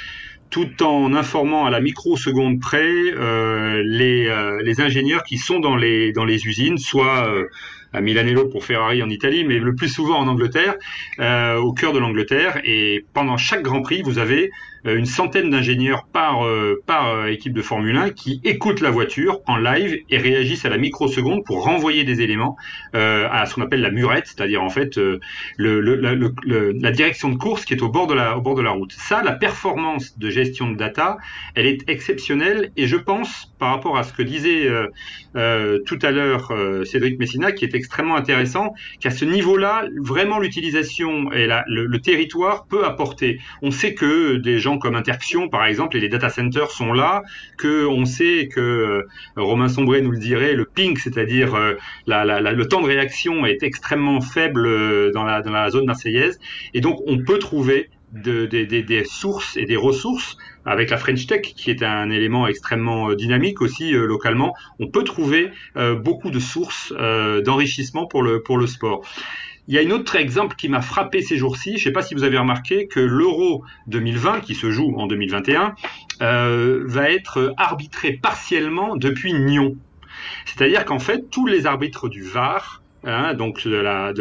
tout 0.50 0.82
en 0.82 1.14
informant 1.14 1.66
à 1.66 1.70
la 1.70 1.81
microseconde 1.81 2.60
près 2.60 2.81
euh, 2.82 3.82
les, 3.84 4.28
euh, 4.28 4.62
les, 4.62 4.81
ingénieurs 4.81 5.22
qui 5.22 5.36
sont 5.36 5.60
dans 5.60 5.76
les, 5.76 6.12
dans 6.12 6.24
les 6.24 6.46
usines, 6.46 6.78
soit 6.78 7.28
euh, 7.28 7.44
à 7.93 8.00
Milanello 8.00 8.46
pour 8.46 8.64
Ferrari 8.64 9.02
en 9.02 9.08
Italie, 9.08 9.44
mais 9.44 9.58
le 9.58 9.75
plus 9.75 9.88
souvent 9.88 10.19
en 10.19 10.29
Angleterre, 10.29 10.75
euh, 11.20 11.56
au 11.56 11.73
cœur 11.73 11.93
de 11.93 11.99
l'Angleterre. 11.99 12.61
Et 12.64 13.05
pendant 13.14 13.37
chaque 13.37 13.62
Grand 13.62 13.82
Prix, 13.82 14.02
vous 14.02 14.19
avez 14.19 14.50
une 14.84 15.06
centaine 15.06 15.50
d'ingénieurs 15.50 16.06
par, 16.12 16.46
euh, 16.46 16.82
par 16.86 17.26
équipe 17.26 17.52
de 17.52 17.62
Formule 17.62 17.96
1 17.96 18.10
qui 18.10 18.40
écoutent 18.44 18.80
la 18.80 18.90
voiture 18.90 19.40
en 19.46 19.56
live 19.56 19.98
et 20.10 20.19
réagissent 20.19 20.64
à 20.64 20.69
la 20.69 20.78
microseconde 20.78 21.44
pour 21.44 21.64
renvoyer 21.64 22.04
des 22.04 22.20
éléments 22.20 22.56
à 22.92 23.46
ce 23.46 23.54
qu'on 23.54 23.62
appelle 23.62 23.80
la 23.80 23.90
murette, 23.90 24.26
c'est-à-dire 24.26 24.62
en 24.62 24.70
fait 24.70 24.96
le, 24.96 25.20
le, 25.56 26.72
la 26.72 26.90
direction 26.90 27.28
de 27.28 27.36
course 27.36 27.64
qui 27.64 27.75
est 27.75 27.82
au 27.82 27.88
bord 27.88 28.06
de 28.06 28.14
la, 28.14 28.36
au 28.36 28.40
bord 28.40 28.54
de 28.54 28.62
la 28.62 28.70
route. 28.70 28.92
Ça, 28.92 29.22
la 29.22 29.32
performance 29.32 30.19
de 30.19 30.30
gestion 30.30 30.70
de 30.70 30.76
data, 30.76 31.19
elle 31.54 31.66
est 31.66 31.88
exceptionnelle 31.88 32.70
et 32.76 32.86
je 32.86 32.96
pense, 32.96 33.52
par 33.58 33.70
rapport 33.70 33.96
à 33.98 34.02
ce 34.02 34.12
que 34.12 34.22
disait 34.22 34.69
tout 35.34 35.98
à 36.02 36.10
l'heure 36.10 36.52
Cédric 36.84 37.19
Messina, 37.19 37.52
qui 37.52 37.64
était 37.64 37.78
extrêmement 37.78 38.16
intéressant 38.16 38.74
qu'à 39.00 39.10
ce 39.10 39.24
niveau-là, 39.24 39.84
vraiment 40.00 40.38
l'utilisation 40.38 41.32
et 41.32 41.46
la, 41.46 41.64
le, 41.69 41.98
territoire 42.00 42.66
peut 42.66 42.84
apporter. 42.84 43.40
On 43.62 43.70
sait 43.70 43.94
que 43.94 44.36
des 44.36 44.58
gens 44.58 44.77
comme 44.78 44.94
Interxion, 44.94 45.48
par 45.48 45.66
exemple, 45.66 45.96
et 45.96 46.00
les 46.00 46.08
data 46.08 46.28
centers 46.28 46.70
sont 46.70 46.92
là, 46.92 47.22
que 47.56 47.86
on 47.86 48.04
sait 48.04 48.48
que 48.52 48.60
euh, 48.60 49.08
Romain 49.36 49.69
Sombré 49.69 50.00
nous 50.02 50.10
le 50.10 50.19
dirait, 50.19 50.54
le 50.54 50.64
ping, 50.64 50.96
c'est-à-dire 50.96 51.54
euh, 51.54 51.75
le 52.06 52.64
temps 52.64 52.80
de 52.80 52.86
réaction 52.86 53.46
est 53.46 53.62
extrêmement 53.62 54.20
faible 54.20 54.66
euh, 54.66 55.10
dans 55.12 55.25
la, 55.25 55.70
zone 55.70 55.86
marseillaise, 55.86 56.38
et 56.75 56.80
donc 56.80 57.00
on 57.06 57.19
peut 57.19 57.38
trouver 57.38 57.90
de, 58.12 58.46
des 58.46 59.04
sources 59.04 59.58
et 59.58 59.66
des 59.66 59.76
ressources 59.76 60.38
avec 60.64 60.88
la 60.88 60.96
French 60.96 61.26
Tech 61.26 61.42
qui 61.42 61.70
est 61.70 61.82
un 61.82 62.08
élément 62.08 62.46
extrêmement 62.46 63.12
dynamique 63.12 63.60
aussi 63.60 63.90
localement, 63.92 64.54
on 64.78 64.88
peut 64.88 65.04
trouver 65.04 65.50
beaucoup 65.76 66.31
de 66.31 66.38
sources 66.38 66.90
d'enrichissement 67.44 68.06
pour 68.06 68.22
le 68.22 68.66
sport. 68.66 69.04
Il 69.69 69.75
y 69.75 69.79
a 69.79 69.82
un 69.82 69.91
autre 69.91 70.17
exemple 70.17 70.56
qui 70.56 70.69
m'a 70.69 70.81
frappé 70.81 71.23
ces 71.23 71.37
jours-ci. 71.37 71.73
Je 71.73 71.76
ne 71.76 71.85
sais 71.85 71.93
pas 71.93 72.03
si 72.03 72.15
vous 72.15 72.25
avez 72.25 72.38
remarqué 72.38 72.88
que 72.88 73.00
l'Euro 73.00 73.65
2020, 73.87 74.41
qui 74.41 74.55
se 74.55 74.70
joue 74.70 74.94
en 74.96 75.06
2021, 75.06 75.75
va 76.20 77.10
être 77.10 77.55
arbitré 77.56 78.13
partiellement 78.15 78.96
depuis 78.96 79.34
Nyon. 79.34 79.77
C'est-à-dire 80.46 80.84
qu'en 80.84 80.98
fait, 80.98 81.31
tous 81.31 81.46
les 81.46 81.67
arbitres 81.67 82.08
du 82.08 82.22
VAR 82.22 82.82
Hein, 83.05 83.34
donc 83.34 83.67
de 83.67 83.77
la, 83.77 84.13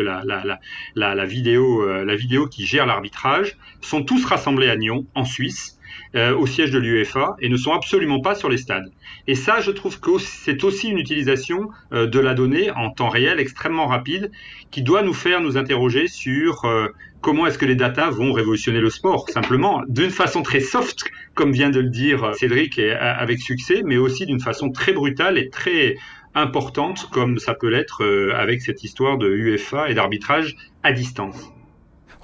la 0.95 1.25
vidéo, 1.25 1.81
euh, 1.81 2.05
la 2.05 2.15
vidéo 2.15 2.47
qui 2.47 2.65
gère 2.65 2.85
l'arbitrage, 2.85 3.57
sont 3.81 4.03
tous 4.03 4.23
rassemblés 4.25 4.69
à 4.69 4.75
Nyon, 4.75 5.05
en 5.15 5.25
Suisse, 5.25 5.76
euh, 6.15 6.35
au 6.35 6.45
siège 6.45 6.71
de 6.71 6.79
l'UEFA, 6.79 7.35
et 7.41 7.49
ne 7.49 7.57
sont 7.57 7.73
absolument 7.73 8.21
pas 8.21 8.35
sur 8.35 8.49
les 8.49 8.57
stades. 8.57 8.91
Et 9.27 9.35
ça, 9.35 9.59
je 9.59 9.71
trouve 9.71 9.99
que 9.99 10.11
c'est 10.19 10.63
aussi 10.63 10.89
une 10.89 10.97
utilisation 10.97 11.69
euh, 11.91 12.07
de 12.07 12.19
la 12.19 12.33
donnée 12.33 12.71
en 12.71 12.91
temps 12.91 13.09
réel 13.09 13.39
extrêmement 13.39 13.87
rapide, 13.87 14.31
qui 14.71 14.81
doit 14.81 15.03
nous 15.03 15.13
faire 15.13 15.41
nous 15.41 15.57
interroger 15.57 16.07
sur 16.07 16.65
comment 17.21 17.47
est-ce 17.47 17.57
que 17.57 17.65
les 17.65 17.75
datas 17.75 18.09
vont 18.09 18.33
révolutionner 18.33 18.81
le 18.81 18.89
sport, 18.89 19.29
simplement 19.29 19.81
d'une 19.87 20.09
façon 20.09 20.41
très 20.43 20.59
soft, 20.59 21.05
comme 21.33 21.51
vient 21.51 21.69
de 21.69 21.79
le 21.79 21.89
dire 21.89 22.31
Cédric, 22.35 22.77
et 22.77 22.91
avec 22.91 23.39
succès, 23.39 23.81
mais 23.85 23.97
aussi 23.97 24.25
d'une 24.25 24.41
façon 24.41 24.69
très 24.69 24.91
brutale 24.91 25.37
et 25.37 25.49
très 25.49 25.95
importante 26.37 27.09
comme 27.11 27.39
ça 27.39 27.53
peut 27.53 27.69
l'être 27.69 28.03
euh, 28.03 28.35
avec 28.35 28.61
cette 28.61 28.83
histoire 28.83 29.17
de 29.17 29.29
UFA 29.29 29.89
et 29.89 29.93
d'arbitrage 29.93 30.55
à 30.83 30.91
distance. 30.91 31.51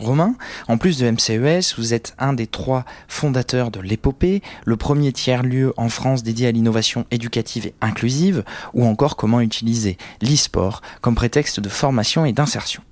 Romain, 0.04 0.36
en 0.68 0.78
plus 0.78 1.00
de 1.00 1.10
MCES, 1.10 1.76
vous 1.78 1.94
êtes 1.94 2.14
un 2.20 2.34
des 2.34 2.48
trois 2.48 2.86
fondateurs 3.08 3.72
de 3.72 3.80
l'épopée, 3.80 4.42
le 4.66 4.78
premier 4.78 5.12
tiers-lieu 5.12 5.74
en 5.78 5.90
France 5.90 6.24
dédié 6.24 6.48
à 6.48 6.52
l'innovation 6.52 7.06
éducative 7.10 7.68
et 7.68 7.74
inclusive, 7.82 8.44
ou 8.74 8.86
encore 8.86 9.16
comment 9.16 9.42
utiliser 9.42 9.98
l'e-sport 10.22 10.82
comme 11.02 11.16
prétexte 11.16 11.60
de 11.60 11.70
formation 11.70 12.26
et 12.26 12.34
d'insertion. 12.34 12.84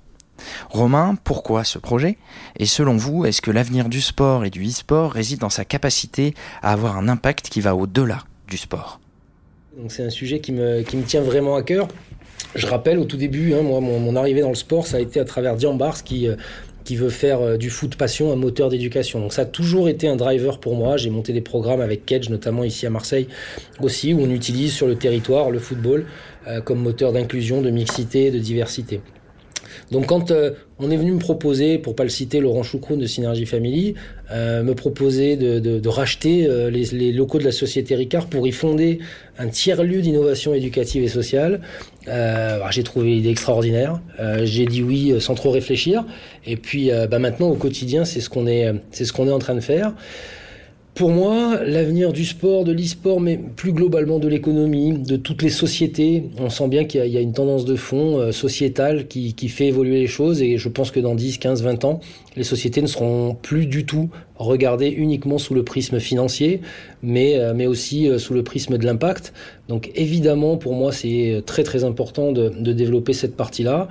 Romain, 0.70 1.16
pourquoi 1.22 1.64
ce 1.64 1.78
projet? 1.78 2.16
Et 2.58 2.66
selon 2.66 2.96
vous, 2.96 3.24
est-ce 3.24 3.42
que 3.42 3.50
l'avenir 3.50 3.88
du 3.88 4.00
sport 4.00 4.44
et 4.44 4.50
du 4.50 4.66
e-sport 4.66 5.12
réside 5.12 5.38
dans 5.38 5.50
sa 5.50 5.64
capacité 5.64 6.34
à 6.62 6.72
avoir 6.72 6.96
un 6.96 7.08
impact 7.08 7.48
qui 7.48 7.60
va 7.60 7.76
au-delà 7.76 8.24
du 8.48 8.56
sport? 8.56 9.00
C'est 9.88 10.04
un 10.04 10.10
sujet 10.10 10.40
qui 10.40 10.52
me, 10.52 10.82
qui 10.82 10.96
me 10.96 11.04
tient 11.04 11.22
vraiment 11.22 11.56
à 11.56 11.62
cœur. 11.62 11.88
Je 12.54 12.66
rappelle 12.66 12.98
au 12.98 13.04
tout 13.04 13.16
début, 13.16 13.54
hein, 13.54 13.62
moi, 13.62 13.80
mon, 13.80 14.14
arrivée 14.16 14.42
dans 14.42 14.50
le 14.50 14.54
sport, 14.54 14.86
ça 14.86 14.98
a 14.98 15.00
été 15.00 15.18
à 15.20 15.24
travers 15.24 15.56
Dian 15.56 15.74
Bars 15.74 16.02
qui, 16.02 16.28
euh, 16.28 16.36
qui 16.84 16.96
veut 16.96 17.10
faire 17.10 17.58
du 17.58 17.70
foot 17.70 17.96
passion 17.96 18.32
un 18.32 18.36
moteur 18.36 18.68
d'éducation. 18.68 19.20
Donc 19.20 19.32
ça 19.32 19.42
a 19.42 19.46
toujours 19.46 19.88
été 19.88 20.08
un 20.08 20.16
driver 20.16 20.58
pour 20.58 20.76
moi. 20.76 20.96
J'ai 20.96 21.10
monté 21.10 21.32
des 21.32 21.40
programmes 21.40 21.80
avec 21.80 22.06
Kedge, 22.06 22.28
notamment 22.28 22.64
ici 22.64 22.86
à 22.86 22.90
Marseille 22.90 23.28
aussi, 23.80 24.14
où 24.14 24.20
on 24.20 24.30
utilise 24.30 24.72
sur 24.72 24.86
le 24.86 24.96
territoire 24.96 25.50
le 25.50 25.58
football 25.58 26.06
comme 26.64 26.80
moteur 26.80 27.12
d'inclusion, 27.12 27.62
de 27.62 27.70
mixité, 27.70 28.30
de 28.30 28.38
diversité. 28.38 29.00
Donc 29.92 30.06
quand 30.06 30.30
euh, 30.30 30.52
on 30.78 30.90
est 30.90 30.96
venu 30.96 31.12
me 31.12 31.18
proposer, 31.18 31.76
pour 31.76 31.94
pas 31.94 32.02
le 32.02 32.08
citer, 32.08 32.40
Laurent 32.40 32.62
Choucroune 32.62 32.98
de 32.98 33.06
Synergie 33.06 33.44
Family, 33.44 33.94
euh, 34.32 34.62
me 34.62 34.74
proposer 34.74 35.36
de, 35.36 35.88
racheter 35.88 36.46
euh, 36.46 36.70
les, 36.70 37.12
locaux 37.12 37.38
de 37.38 37.44
la 37.44 37.52
société 37.52 37.94
Ricard 37.94 38.26
pour 38.26 38.46
y 38.46 38.52
fonder 38.52 39.00
un 39.38 39.48
tiers-lieu 39.48 40.00
d'innovation 40.00 40.54
éducative 40.54 41.02
et 41.02 41.08
sociale, 41.08 41.60
j'ai 42.06 42.82
trouvé 42.82 43.10
l'idée 43.10 43.28
extraordinaire. 43.28 44.00
j'ai 44.44 44.64
dit 44.64 44.82
oui 44.82 45.14
sans 45.20 45.34
trop 45.34 45.50
réfléchir. 45.50 46.04
Et 46.46 46.56
puis 46.56 46.90
bah, 47.10 47.18
maintenant 47.18 47.48
au 47.48 47.54
quotidien, 47.54 48.04
c'est 48.04 48.20
ce 48.20 48.28
qu'on 48.28 48.46
est, 48.46 48.72
c'est 48.90 49.04
ce 49.04 49.12
qu'on 49.12 49.28
est 49.28 49.32
en 49.32 49.38
train 49.38 49.54
de 49.54 49.60
faire. 49.60 49.94
Pour 50.94 51.08
moi, 51.08 51.58
l'avenir 51.64 52.12
du 52.12 52.26
sport, 52.26 52.64
de 52.64 52.72
l'e-sport, 52.72 53.18
mais 53.18 53.38
plus 53.38 53.72
globalement 53.72 54.18
de 54.18 54.28
l'économie, 54.28 54.92
de 54.92 55.16
toutes 55.16 55.40
les 55.40 55.48
sociétés, 55.48 56.24
on 56.38 56.50
sent 56.50 56.68
bien 56.68 56.84
qu'il 56.84 57.02
y, 57.06 57.16
a 57.16 57.20
une 57.20 57.32
tendance 57.32 57.64
de 57.64 57.76
fond 57.76 58.18
euh, 58.18 58.30
sociétale 58.30 59.06
qui, 59.08 59.32
fait 59.48 59.68
évoluer 59.68 60.00
les 60.00 60.06
choses 60.06 60.42
et 60.42 60.58
je 60.58 60.68
pense 60.68 60.90
que 60.90 61.00
dans 61.00 61.14
10, 61.14 61.38
15, 61.38 61.62
20 61.62 61.86
ans, 61.86 62.00
les 62.36 62.44
sociétés 62.44 62.82
ne 62.82 62.86
seront 62.86 63.34
plus 63.40 63.64
du 63.64 63.86
tout 63.86 64.10
regardées 64.36 64.88
uniquement 64.88 65.38
sous 65.38 65.54
le 65.54 65.64
prisme 65.64 65.98
financier, 65.98 66.60
mais, 67.02 67.38
euh, 67.38 67.54
mais 67.56 67.66
aussi 67.66 68.10
euh, 68.10 68.18
sous 68.18 68.34
le 68.34 68.42
prisme 68.42 68.76
de 68.76 68.84
l'impact. 68.84 69.32
Donc 69.68 69.90
évidemment, 69.94 70.58
pour 70.58 70.74
moi, 70.74 70.92
c'est 70.92 71.42
très 71.46 71.62
très 71.62 71.84
important 71.84 72.32
de, 72.32 72.50
de 72.50 72.72
développer 72.74 73.14
cette 73.14 73.34
partie-là, 73.34 73.88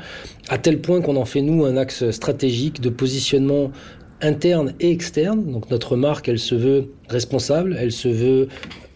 à 0.49 0.59
tel 0.59 0.79
point 0.79 1.01
qu'on 1.01 1.15
en 1.15 1.25
fait, 1.25 1.41
nous, 1.41 1.65
un 1.65 1.77
axe 1.77 2.11
stratégique 2.11 2.79
de 2.79 2.89
positionnement 2.89 3.71
interne 4.21 4.73
et 4.79 4.91
externe. 4.91 5.51
Donc 5.51 5.69
notre 5.69 5.95
marque, 5.95 6.29
elle 6.29 6.39
se 6.39 6.55
veut 6.55 6.91
responsable, 7.09 7.77
elle 7.79 7.91
se 7.91 8.07
veut 8.07 8.47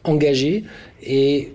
engagée 0.03 0.63
et 1.03 1.53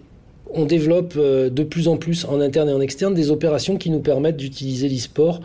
on 0.52 0.64
développe 0.64 1.14
euh, 1.16 1.48
de 1.48 1.62
plus 1.62 1.88
en 1.88 1.96
plus 1.96 2.24
en 2.24 2.40
interne 2.40 2.68
et 2.68 2.72
en 2.72 2.80
externe 2.80 3.14
des 3.14 3.30
opérations 3.30 3.76
qui 3.76 3.90
nous 3.90 4.00
permettent 4.00 4.36
d'utiliser 4.36 4.88
l'e-sport 4.88 5.40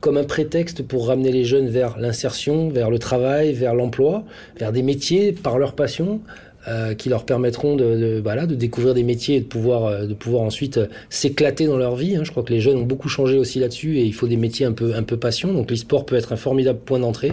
comme 0.00 0.16
un 0.16 0.24
prétexte 0.24 0.82
pour 0.82 1.08
ramener 1.08 1.32
les 1.32 1.44
jeunes 1.44 1.68
vers 1.68 1.98
l'insertion, 1.98 2.68
vers 2.68 2.90
le 2.90 2.98
travail, 2.98 3.52
vers 3.52 3.74
l'emploi, 3.74 4.24
vers 4.58 4.72
des 4.72 4.82
métiers 4.82 5.32
par 5.32 5.58
leur 5.58 5.74
passion, 5.74 6.20
euh, 6.68 6.94
qui 6.94 7.08
leur 7.08 7.24
permettront 7.24 7.76
de, 7.76 8.20
de, 8.20 8.46
de 8.46 8.54
découvrir 8.56 8.92
des 8.92 9.04
métiers 9.04 9.36
et 9.36 9.40
de 9.40 9.44
pouvoir, 9.44 9.84
euh, 9.84 10.06
de 10.06 10.14
pouvoir 10.14 10.42
ensuite 10.42 10.78
euh, 10.78 10.86
s'éclater 11.10 11.66
dans 11.66 11.76
leur 11.76 11.94
vie. 11.94 12.16
Hein. 12.16 12.22
Je 12.24 12.32
crois 12.32 12.42
que 12.42 12.52
les 12.52 12.60
jeunes 12.60 12.78
ont 12.78 12.82
beaucoup 12.82 13.08
changé 13.08 13.38
aussi 13.38 13.60
là-dessus 13.60 13.98
et 13.98 14.02
il 14.02 14.12
faut 14.12 14.26
des 14.26 14.36
métiers 14.36 14.66
un 14.66 14.72
peu, 14.72 14.94
un 14.94 15.04
peu 15.04 15.16
passion. 15.16 15.52
Donc 15.52 15.70
l'e-sport 15.70 16.04
peut 16.04 16.16
être 16.16 16.32
un 16.32 16.36
formidable 16.36 16.80
point 16.80 16.98
d'entrée. 16.98 17.32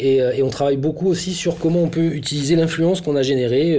Et, 0.00 0.42
on 0.42 0.48
travaille 0.48 0.76
beaucoup 0.76 1.08
aussi 1.08 1.32
sur 1.32 1.58
comment 1.58 1.82
on 1.82 1.88
peut 1.88 2.14
utiliser 2.14 2.56
l'influence 2.56 3.00
qu'on 3.00 3.16
a 3.16 3.22
générée. 3.22 3.78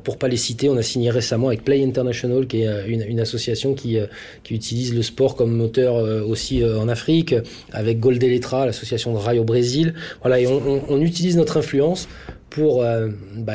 Pour 0.00 0.16
pas 0.18 0.28
les 0.28 0.36
citer, 0.36 0.68
on 0.68 0.76
a 0.76 0.82
signé 0.82 1.10
récemment 1.10 1.48
avec 1.48 1.64
Play 1.64 1.84
International, 1.84 2.46
qui 2.46 2.62
est 2.62 2.86
une, 2.86 3.02
une 3.02 3.20
association 3.20 3.74
qui, 3.74 3.98
qui 4.44 4.54
utilise 4.54 4.94
le 4.94 5.02
sport 5.02 5.36
comme 5.36 5.52
moteur 5.54 5.94
aussi 6.28 6.64
en 6.64 6.88
Afrique, 6.88 7.34
avec 7.72 8.00
Goldeletra, 8.00 8.66
l'association 8.66 9.12
de 9.12 9.18
rail 9.18 9.38
au 9.38 9.44
Brésil. 9.44 9.94
Voilà, 10.20 10.40
et 10.40 10.46
on, 10.46 11.00
utilise 11.00 11.36
notre 11.36 11.56
influence 11.56 12.08
pour 12.50 12.82
euh, 12.82 13.08
bah, 13.36 13.54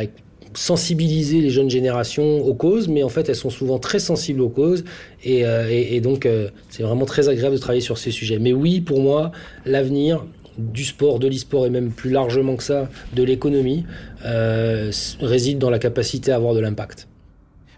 sensibiliser 0.54 1.40
les 1.40 1.50
jeunes 1.50 1.70
générations 1.70 2.40
aux 2.46 2.54
causes, 2.54 2.88
mais 2.88 3.04
en 3.04 3.10
fait 3.10 3.30
elles 3.30 3.36
sont 3.36 3.50
souvent 3.50 3.78
très 3.80 4.00
sensibles 4.00 4.42
aux 4.42 4.50
causes 4.50 4.84
et, 5.24 5.46
euh, 5.46 6.00
donc 6.00 6.26
euh, 6.26 6.50
c'est 6.70 6.84
vraiment 6.84 7.06
très 7.06 7.30
agréable 7.30 7.56
de 7.56 7.62
travailler 7.62 7.82
sur 7.82 7.98
ces 7.98 8.12
sujets. 8.12 8.40
Mais 8.40 8.54
oui, 8.54 8.82
pour 8.82 9.02
moi, 9.02 9.32
l'avenir 9.66 10.26
du 10.58 10.86
sport, 10.86 11.20
de 11.20 11.28
l'e-sport 11.28 11.66
et 11.66 11.70
même 11.70 11.92
plus 11.92 12.10
largement 12.10 12.56
que 12.56 12.64
ça, 12.64 12.90
de 13.14 13.24
l'économie, 13.24 13.86
réside 15.22 15.60
dans 15.60 15.70
la 15.70 15.80
capacité 15.80 16.32
à 16.32 16.36
avoir 16.36 16.54
de 16.54 16.60
l'impact. 16.60 17.08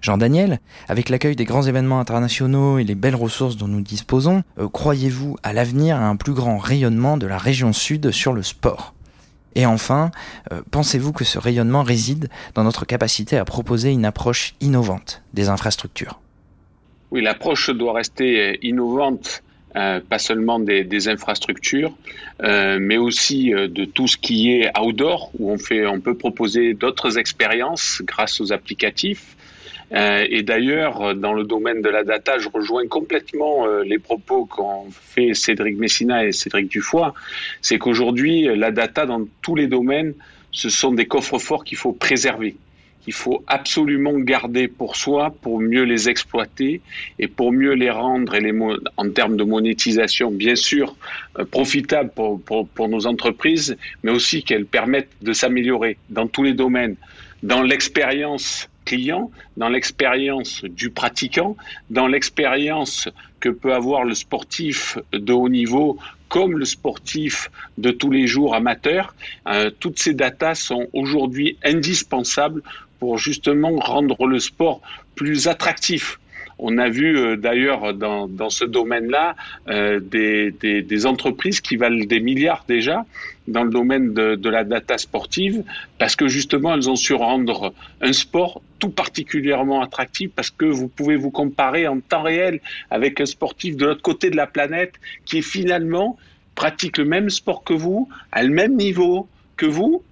Jean-Daniel, 0.01 0.59
avec 0.87 1.09
l'accueil 1.09 1.35
des 1.35 1.45
grands 1.45 1.63
événements 1.63 1.99
internationaux 1.99 2.77
et 2.77 2.83
les 2.83 2.95
belles 2.95 3.15
ressources 3.15 3.57
dont 3.57 3.67
nous 3.67 3.81
disposons, 3.81 4.43
croyez-vous 4.71 5.35
à 5.43 5.51
l'avenir 5.51 5.97
à 5.97 6.07
un 6.07 6.15
plus 6.15 6.33
grand 6.33 6.57
rayonnement 6.57 7.17
de 7.17 7.27
la 7.27 7.37
région 7.37 7.73
sud 7.73 8.11
sur 8.11 8.33
le 8.33 8.43
sport? 8.43 8.93
Et 9.55 9.65
enfin, 9.65 10.11
euh, 10.53 10.61
pensez-vous 10.71 11.11
que 11.11 11.25
ce 11.25 11.39
rayonnement 11.39 11.83
réside 11.83 12.29
dans 12.53 12.63
notre 12.63 12.85
capacité 12.85 13.37
à 13.37 13.45
proposer 13.45 13.91
une 13.91 14.05
approche 14.05 14.53
innovante 14.61 15.21
des 15.33 15.49
infrastructures? 15.49 16.19
Oui, 17.11 17.21
l'approche 17.21 17.69
doit 17.71 17.93
rester 17.93 18.59
innovante, 18.65 19.43
euh, 19.75 19.99
pas 19.99 20.19
seulement 20.19 20.59
des, 20.59 21.07
infrastructures, 21.07 21.93
euh, 22.41 22.79
mais 22.81 22.97
aussi 22.97 23.51
de 23.51 23.85
tout 23.85 24.07
ce 24.07 24.17
qui 24.17 24.51
est 24.51 24.71
outdoor, 24.79 25.31
où 25.37 25.51
on, 25.51 25.57
fait, 25.57 25.85
on 25.85 25.99
peut 25.99 26.15
proposer 26.15 26.73
d'autres 26.73 27.17
expériences 27.17 28.01
grâce 28.05 28.41
aux 28.41 28.51
applicatifs. 28.51 29.35
Euh, 29.91 30.25
et 30.29 30.43
d'ailleurs, 30.43 31.15
dans 31.15 31.33
le 31.33 31.43
domaine 31.43 31.81
de 31.81 31.89
la 31.89 32.03
data, 32.03 32.37
je 32.37 32.47
rejoins 32.49 32.87
complètement 32.87 33.65
euh, 33.65 33.83
les 33.83 33.97
propos 33.97 34.45
qu'ont 34.45 34.87
fait 34.91 35.33
Cédric 35.33 35.77
Messina 35.77 36.25
et 36.25 36.31
Cédric 36.31 36.69
Dufoy. 36.69 37.11
C'est 37.61 37.79
qu'aujourd'hui, 37.79 38.47
la 38.55 38.71
data 38.71 39.05
dans 39.05 39.25
tous 39.41 39.55
les 39.55 39.67
domaines, 39.67 40.13
ce 40.51 40.69
sont 40.69 40.91
des 40.91 41.07
coffres 41.07 41.39
forts 41.39 41.63
qu'il 41.63 41.77
faut 41.77 41.93
préserver 41.93 42.55
qu'il 43.09 43.15
faut 43.15 43.43
absolument 43.47 44.19
garder 44.19 44.67
pour 44.67 44.95
soi 44.95 45.33
pour 45.41 45.59
mieux 45.59 45.81
les 45.81 46.09
exploiter 46.09 46.79
et 47.17 47.27
pour 47.27 47.51
mieux 47.51 47.73
les 47.73 47.89
rendre 47.89 48.35
et 48.35 48.39
les 48.39 48.53
en 48.97 49.09
termes 49.09 49.35
de 49.35 49.43
monétisation 49.43 50.29
bien 50.29 50.55
sûr 50.55 50.95
euh, 51.39 51.43
profitables 51.43 52.11
pour, 52.13 52.39
pour, 52.75 52.87
nos 52.87 53.07
entreprises 53.07 53.75
mais 54.03 54.11
aussi 54.11 54.43
qu'elles 54.43 54.67
permettent 54.67 55.15
de 55.23 55.33
s'améliorer 55.33 55.97
dans 56.11 56.27
tous 56.27 56.43
les 56.43 56.53
domaines 56.53 56.97
dans 57.41 57.63
l'expérience 57.63 58.69
client, 58.85 59.31
dans 59.57 59.69
l'expérience 59.69 60.63
du 60.63 60.89
pratiquant, 60.91 61.55
dans 61.89 62.07
l'expérience 62.07 63.09
que 63.39 63.49
peut 63.49 63.73
avoir 63.73 64.03
le 64.03 64.13
sportif 64.13 64.99
de 65.13 65.33
haut 65.33 65.49
niveau 65.49 65.97
comme 66.29 66.57
le 66.57 66.65
sportif 66.65 67.49
de 67.77 67.91
tous 67.91 68.11
les 68.11 68.27
jours 68.27 68.55
amateur. 68.55 69.15
Euh, 69.47 69.71
toutes 69.79 69.99
ces 69.99 70.13
datas 70.13 70.55
sont 70.55 70.87
aujourd'hui 70.93 71.57
indispensables 71.63 72.61
pour 72.99 73.17
justement 73.17 73.75
rendre 73.77 74.27
le 74.27 74.39
sport 74.39 74.81
plus 75.15 75.47
attractif. 75.47 76.19
On 76.61 76.77
a 76.77 76.89
vu 76.89 77.17
euh, 77.17 77.37
d'ailleurs 77.37 77.93
dans, 77.93 78.27
dans, 78.27 78.49
ce 78.49 78.65
domaine-là 78.65 79.35
euh, 79.69 80.01
des, 80.01 80.51
des, 80.51 80.81
des, 80.81 81.05
entreprises 81.05 81.61
qui 81.61 81.77
valent 81.77 82.03
des 82.05 82.19
milliards 82.19 82.65
déjà 82.67 83.05
dans 83.47 83.63
le 83.63 83.69
domaine 83.69 84.13
de, 84.13 84.35
de, 84.35 84.49
la 84.49 84.65
data 84.65 84.97
sportive 84.97 85.63
parce 85.97 86.17
que 86.17 86.27
justement 86.27 86.73
elles 86.75 86.89
ont 86.89 86.97
su 86.97 87.13
rendre 87.13 87.73
un 88.01 88.11
sport 88.11 88.61
tout 88.77 88.89
particulièrement 88.89 89.81
attractif 89.81 90.31
parce 90.35 90.51
que 90.51 90.65
vous 90.65 90.89
pouvez 90.89 91.15
vous 91.15 91.31
comparer 91.31 91.87
en 91.87 92.01
temps 92.01 92.23
réel 92.23 92.59
avec 92.91 93.21
un 93.21 93.25
sportif 93.25 93.77
de 93.77 93.85
l'autre 93.85 94.01
côté 94.01 94.29
de 94.29 94.35
la 94.35 94.45
planète 94.45 94.95
qui 95.25 95.41
finalement 95.41 96.17
pratique 96.55 96.97
le 96.97 97.05
même 97.05 97.29
sport 97.29 97.63
que 97.63 97.73
vous, 97.73 98.09
à 98.33 98.43
le 98.43 98.49
même 98.49 98.75
niveau 98.75 99.29
que 99.55 99.65
vous, 99.65 100.03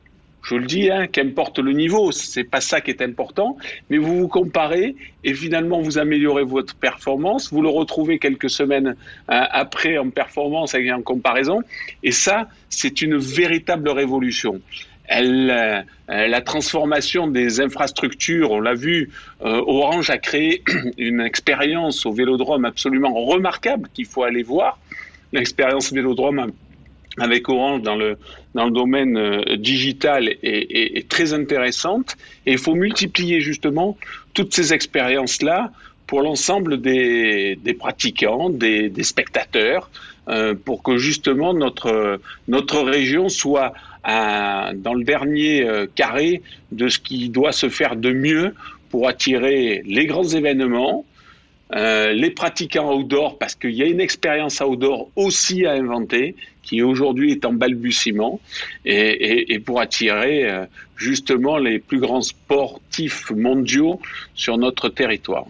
je 0.47 0.55
le 0.55 0.65
dis, 0.65 0.89
hein, 0.89 1.07
qu'importe 1.07 1.59
le 1.59 1.73
niveau, 1.73 2.13
c'est 2.13 2.45
pas 2.45 2.61
ça 2.61 2.79
qui 2.79 2.89
est 2.91 3.01
important, 3.01 3.57
mais 3.89 3.97
vous 3.97 4.17
vous 4.17 4.27
comparez 4.29 4.95
et 5.25 5.33
finalement 5.33 5.81
vous 5.81 5.97
améliorez 5.97 6.45
votre 6.45 6.73
performance, 6.75 7.51
vous 7.51 7.61
le 7.61 7.67
retrouvez 7.67 8.17
quelques 8.17 8.49
semaines 8.49 8.95
hein, 9.27 9.47
après 9.51 9.97
en 9.97 10.09
performance 10.09 10.73
et 10.73 10.89
en 10.93 11.01
comparaison, 11.01 11.63
et 12.01 12.11
ça, 12.13 12.47
c'est 12.69 13.01
une 13.01 13.17
véritable 13.17 13.89
révolution. 13.89 14.61
Euh, 15.11 15.81
la 16.07 16.41
transformation 16.41 17.27
des 17.27 17.59
infrastructures, 17.59 18.51
on 18.51 18.61
l'a 18.61 18.73
vu, 18.73 19.09
euh, 19.41 19.61
Orange 19.65 20.09
a 20.09 20.17
créé 20.17 20.63
une 20.97 21.19
expérience 21.19 22.05
au 22.05 22.13
Vélodrome 22.13 22.63
absolument 22.63 23.13
remarquable 23.13 23.89
qu'il 23.93 24.05
faut 24.05 24.23
aller 24.23 24.43
voir. 24.43 24.79
L'expérience 25.33 25.91
Vélodrome 25.91 26.51
avec 27.19 27.49
Orange 27.49 27.81
dans 27.81 27.95
le, 27.95 28.17
dans 28.53 28.65
le 28.65 28.71
domaine 28.71 29.17
euh, 29.17 29.55
digital 29.57 30.29
est, 30.41 31.07
très 31.09 31.33
intéressante. 31.33 32.15
Et 32.45 32.53
il 32.53 32.57
faut 32.57 32.75
multiplier 32.75 33.41
justement 33.41 33.97
toutes 34.33 34.53
ces 34.53 34.73
expériences-là 34.73 35.71
pour 36.05 36.21
l'ensemble 36.21 36.79
des, 36.79 37.57
des, 37.61 37.73
pratiquants, 37.73 38.49
des, 38.49 38.91
spectateurs, 39.03 39.89
euh, 40.29 40.55
pour 40.55 40.83
que 40.83 40.97
justement 40.97 41.53
notre, 41.53 42.19
notre 42.47 42.81
région 42.81 43.29
soit 43.29 43.73
à, 44.03 44.71
dans 44.73 44.93
le 44.93 45.03
dernier 45.03 45.67
euh, 45.67 45.85
carré 45.93 46.41
de 46.71 46.87
ce 46.87 46.99
qui 46.99 47.29
doit 47.29 47.51
se 47.51 47.67
faire 47.67 47.95
de 47.95 48.11
mieux 48.11 48.53
pour 48.89 49.07
attirer 49.07 49.83
les 49.85 50.05
grands 50.05 50.27
événements, 50.27 51.03
les 51.73 52.31
pratiquants 52.31 52.95
outdoor, 52.95 53.37
parce 53.37 53.53
qu'il 53.53 53.73
y 53.73 53.83
a 53.83 53.85
une 53.85 53.99
expérience 53.99 54.61
outdoor 54.61 55.09
aussi 55.17 55.65
à 55.65 55.73
inventer, 55.73 56.35
qui 56.67 56.81
aujourd'hui 56.81 57.31
est 57.31 57.45
en 57.45 57.53
balbutiement, 57.53 58.41
et, 58.83 59.53
et, 59.53 59.59
pour 59.59 59.79
attirer 59.79 60.49
euh, 60.49 60.65
justement 60.97 61.57
les 61.57 61.79
plus 61.79 61.99
grands 61.99 62.21
sportifs 62.21 63.31
mondiaux 63.31 64.01
sur 64.35 64.57
notre 64.57 64.89
territoire. 64.89 65.45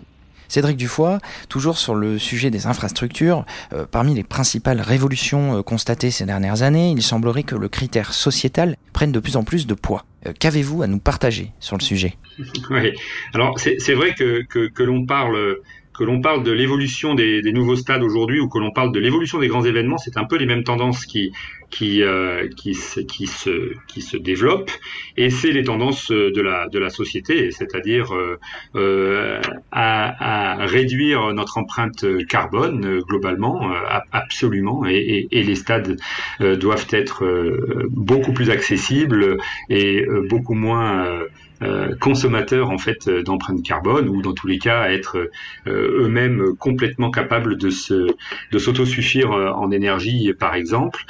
Cédric 0.47 0.77
Dufoy, 0.77 1.17
toujours 1.49 1.77
sur 1.77 1.95
le 1.95 2.19
sujet 2.19 2.49
des 2.51 2.67
infrastructures, 2.67 3.45
euh, 3.73 3.85
parmi 3.89 4.13
les 4.13 4.23
principales 4.23 4.79
révolutions 4.79 5.57
euh, 5.57 5.61
constatées 5.61 6.11
ces 6.11 6.25
dernières 6.25 6.61
années, 6.61 6.91
il 6.91 7.01
semblerait 7.01 7.43
que 7.43 7.55
le 7.55 7.67
critère 7.67 8.13
sociétal 8.13 8.77
prenne 8.93 9.11
de 9.11 9.19
plus 9.19 9.35
en 9.35 9.43
plus 9.43 9.67
de 9.67 9.73
poids. 9.73 10.05
Euh, 10.25 10.33
qu'avez-vous 10.39 10.83
à 10.83 10.87
nous 10.87 10.99
partager 10.99 11.51
sur 11.59 11.77
le 11.77 11.83
sujet? 11.83 12.15
Oui, 12.69 12.93
alors 13.33 13.57
c'est 13.59 13.93
vrai 13.93 14.13
que, 14.13 14.43
que, 14.43 14.67
que 14.67 14.83
l'on 14.83 15.05
parle 15.05 15.57
que 15.97 16.03
l'on 16.03 16.21
parle 16.21 16.43
de 16.43 16.51
l'évolution 16.51 17.15
des, 17.15 17.41
nouveaux 17.51 17.75
stades 17.75 18.03
aujourd'hui 18.03 18.39
ou 18.39 18.47
que 18.47 18.59
l'on 18.59 18.71
parle 18.71 18.91
de 18.91 18.99
l'évolution 18.99 19.39
des 19.39 19.47
grands 19.47 19.65
événements, 19.65 19.97
c'est 19.97 20.15
un 20.17 20.25
peu 20.25 20.37
les 20.37 20.45
mêmes 20.45 20.63
tendances 20.63 21.05
qui 21.05 21.31
qui 21.69 22.01
euh, 22.01 22.47
qui, 22.55 22.73
se, 22.73 22.99
qui 23.01 23.27
se 23.27 23.73
qui 23.87 24.01
se 24.01 24.17
développent 24.17 24.71
et 25.17 25.29
c'est 25.29 25.51
les 25.51 25.63
tendances 25.63 26.11
de 26.11 26.41
la 26.41 26.67
de 26.69 26.79
la 26.79 26.89
société, 26.89 27.51
c'est-à-dire 27.51 28.13
euh, 28.13 28.39
euh 28.75 29.41
à, 29.71 30.65
réduire 30.65 31.33
notre 31.33 31.57
empreinte 31.57 32.05
carbone 32.27 32.85
euh, 32.85 33.01
globalement, 33.01 33.71
euh, 33.71 33.75
absolument, 34.11 34.85
et, 34.85 35.27
les 35.31 35.55
stades 35.55 35.97
doivent 36.39 36.87
être 36.91 37.23
beaucoup 37.89 38.33
plus 38.33 38.49
accessibles 38.49 39.37
et 39.69 40.05
beaucoup 40.29 40.55
moins 40.55 41.21
euh, 41.63 41.95
consommateurs 41.95 42.69
en 42.69 42.77
fait 42.77 43.07
euh, 43.07 43.23
d'empreintes 43.23 43.63
carbone 43.63 44.09
ou 44.09 44.21
dans 44.21 44.33
tous 44.33 44.45
les 44.45 44.59
cas 44.59 44.91
être 44.91 45.17
euh, 45.65 46.03
eux-mêmes 46.03 46.55
complètement 46.59 47.09
capables 47.09 47.57
de 47.57 47.71
se 47.71 48.05
de 48.51 48.59
s'autosuffire 48.59 49.31
en 49.31 49.71
énergie 49.71 50.31
par 50.37 50.53
exemple 50.53 51.03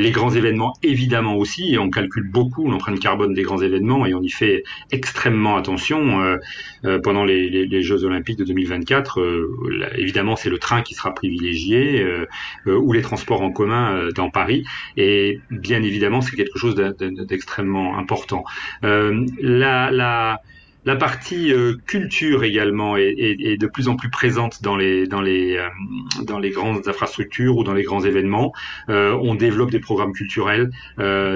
les 0.00 0.10
grands 0.10 0.30
événements 0.30 0.74
évidemment 0.82 1.36
aussi 1.36 1.74
et 1.74 1.78
on 1.78 1.90
calcule 1.90 2.28
beaucoup 2.30 2.70
l'empreinte 2.70 2.98
carbone 2.98 3.34
des 3.34 3.42
grands 3.42 3.60
événements 3.60 4.06
et 4.06 4.14
on 4.14 4.22
y 4.22 4.30
fait 4.30 4.64
extrêmement 4.90 5.56
attention 5.56 6.38
pendant 7.02 7.24
les, 7.24 7.50
les, 7.50 7.66
les, 7.66 7.82
Jeux 7.82 8.04
Olympiques 8.04 8.38
de 8.38 8.44
2024 8.44 9.20
évidemment 9.98 10.36
c'est 10.36 10.50
le 10.50 10.58
train 10.58 10.82
qui 10.82 10.94
sera 10.94 11.14
privilégié 11.14 12.04
ou 12.66 12.92
les 12.92 13.02
transports 13.02 13.42
en 13.42 13.52
commun 13.52 14.08
dans 14.14 14.30
Paris 14.30 14.64
et 14.96 15.40
bien 15.50 15.82
évidemment 15.82 16.20
c'est 16.20 16.36
quelque 16.36 16.58
chose 16.58 16.74
d'extrêmement 16.74 17.98
important. 17.98 18.44
La 18.82 19.90
la, 19.90 20.42
la, 20.84 20.96
partie 20.96 21.52
euh, 21.52 21.74
culture 21.86 22.44
également 22.44 22.96
est, 22.96 23.56
de 23.58 23.66
plus 23.66 23.88
en 23.88 23.96
plus 23.96 24.10
présente 24.10 24.62
dans 24.62 24.76
les 24.76 25.06
dans 25.06 25.20
les 25.20 25.56
euh, 25.56 25.68
dans 26.22 26.38
les 26.38 26.50
grandes 26.50 26.86
infrastructures 26.88 27.56
ou 27.56 27.64
dans 27.64 27.74
les 27.74 27.82
grands 27.82 28.04
événements. 28.04 28.52
Euh, 28.88 29.18
on 29.22 29.34
développe 29.34 29.70
des 29.70 29.80
programmes 29.80 30.12
culturels 30.12 30.70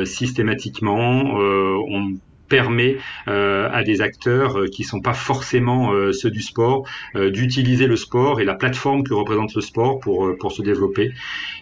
systématiquement. 0.04 1.34
on 1.36 2.14
permet 2.48 2.98
à 3.26 3.82
des 3.84 4.00
acteurs 4.00 4.64
qui 4.70 4.84
sont 4.84 5.00
pas 5.00 5.14
forcément 5.14 5.92
ceux 6.12 6.30
du 6.30 6.42
sport 6.42 6.86
d'utiliser 7.14 7.86
le 7.86 7.96
sport 7.96 8.40
et 8.40 8.44
la 8.44 8.54
plateforme 8.54 9.02
que 9.02 9.14
représente 9.14 9.54
le 9.54 9.60
sport 9.60 9.98
pour 10.00 10.36
pour 10.38 10.52
se 10.52 10.62
développer. 10.62 11.12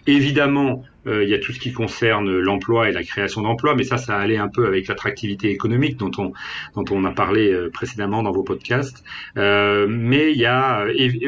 Évidemment, 0.05 0.83
euh, 0.83 0.92
il 1.05 1.29
y 1.29 1.33
a 1.33 1.39
tout 1.39 1.51
ce 1.51 1.59
qui 1.59 1.73
concerne 1.73 2.29
l'emploi 2.39 2.89
et 2.89 2.91
la 2.91 3.03
création 3.03 3.41
d'emplois, 3.41 3.75
mais 3.75 3.83
ça, 3.83 3.97
ça 3.97 4.17
allait 4.17 4.37
un 4.37 4.47
peu 4.47 4.65
avec 4.65 4.87
l'attractivité 4.87 5.49
économique 5.49 5.97
dont 5.97 6.11
on, 6.17 6.33
dont 6.75 6.85
on 6.91 7.03
a 7.05 7.11
parlé 7.11 7.51
euh, 7.51 7.69
précédemment 7.69 8.23
dans 8.23 8.31
vos 8.31 8.43
podcasts. 8.43 9.03
Euh, 9.37 9.87
mais 9.89 10.31
il 10.31 10.37
y 10.37 10.45
a 10.45 10.85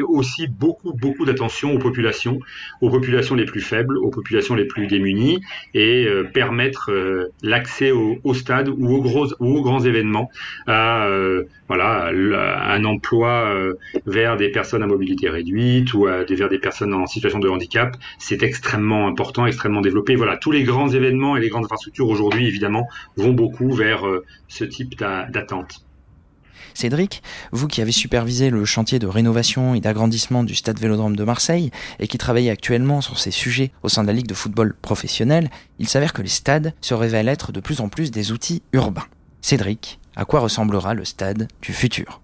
aussi 0.08 0.48
beaucoup, 0.48 0.92
beaucoup 0.92 1.24
d'attention 1.24 1.72
aux 1.74 1.78
populations, 1.78 2.38
aux 2.80 2.90
populations 2.90 3.34
les 3.34 3.44
plus 3.44 3.60
faibles, 3.60 3.98
aux 3.98 4.10
populations 4.10 4.54
les 4.54 4.64
plus 4.64 4.86
démunies, 4.86 5.40
et 5.74 6.08
permettre 6.32 6.90
l'accès 7.42 7.90
au, 7.90 8.34
stade 8.34 8.68
ou 8.68 8.94
aux, 8.94 9.02
gros, 9.02 9.26
ou 9.40 9.58
aux 9.58 9.62
grands 9.62 9.80
événements 9.80 10.30
à 10.66 11.08
voilà, 11.68 12.06
un 12.06 12.84
emploi 12.84 13.52
vers 14.06 14.36
des 14.36 14.50
personnes 14.50 14.82
à 14.82 14.86
mobilité 14.86 15.28
réduite 15.28 15.94
ou 15.94 16.04
vers 16.04 16.48
des 16.48 16.58
personnes 16.58 16.94
en 16.94 17.06
situation 17.06 17.38
de 17.38 17.48
handicap. 17.48 17.96
C'est 18.18 18.42
extrêmement 18.42 19.08
important, 19.08 19.46
extrêmement 19.46 19.65
développé. 19.82 20.16
Voilà, 20.16 20.36
tous 20.36 20.50
les 20.50 20.64
grands 20.64 20.88
événements 20.88 21.36
et 21.36 21.40
les 21.40 21.48
grandes 21.48 21.64
infrastructures 21.64 22.08
aujourd'hui, 22.08 22.46
évidemment, 22.46 22.88
vont 23.16 23.32
beaucoup 23.32 23.72
vers 23.72 24.06
euh, 24.06 24.24
ce 24.48 24.64
type 24.64 24.98
d'attente. 24.98 25.86
Cédric, 26.74 27.22
vous 27.52 27.68
qui 27.68 27.80
avez 27.80 27.92
supervisé 27.92 28.50
le 28.50 28.64
chantier 28.66 28.98
de 28.98 29.06
rénovation 29.06 29.74
et 29.74 29.80
d'agrandissement 29.80 30.44
du 30.44 30.54
stade 30.54 30.78
Vélodrome 30.78 31.16
de 31.16 31.24
Marseille 31.24 31.70
et 32.00 32.06
qui 32.06 32.18
travaillez 32.18 32.50
actuellement 32.50 33.00
sur 33.00 33.18
ces 33.18 33.30
sujets 33.30 33.72
au 33.82 33.88
sein 33.88 34.02
de 34.02 34.08
la 34.08 34.12
Ligue 34.12 34.26
de 34.26 34.34
football 34.34 34.74
professionnel, 34.82 35.50
il 35.78 35.88
s'avère 35.88 36.12
que 36.12 36.22
les 36.22 36.28
stades 36.28 36.74
se 36.82 36.92
révèlent 36.92 37.28
être 37.28 37.50
de 37.50 37.60
plus 37.60 37.80
en 37.80 37.88
plus 37.88 38.10
des 38.10 38.30
outils 38.30 38.62
urbains. 38.74 39.06
Cédric, 39.40 40.00
à 40.16 40.26
quoi 40.26 40.40
ressemblera 40.40 40.92
le 40.92 41.06
stade 41.06 41.48
du 41.62 41.72
futur? 41.72 42.20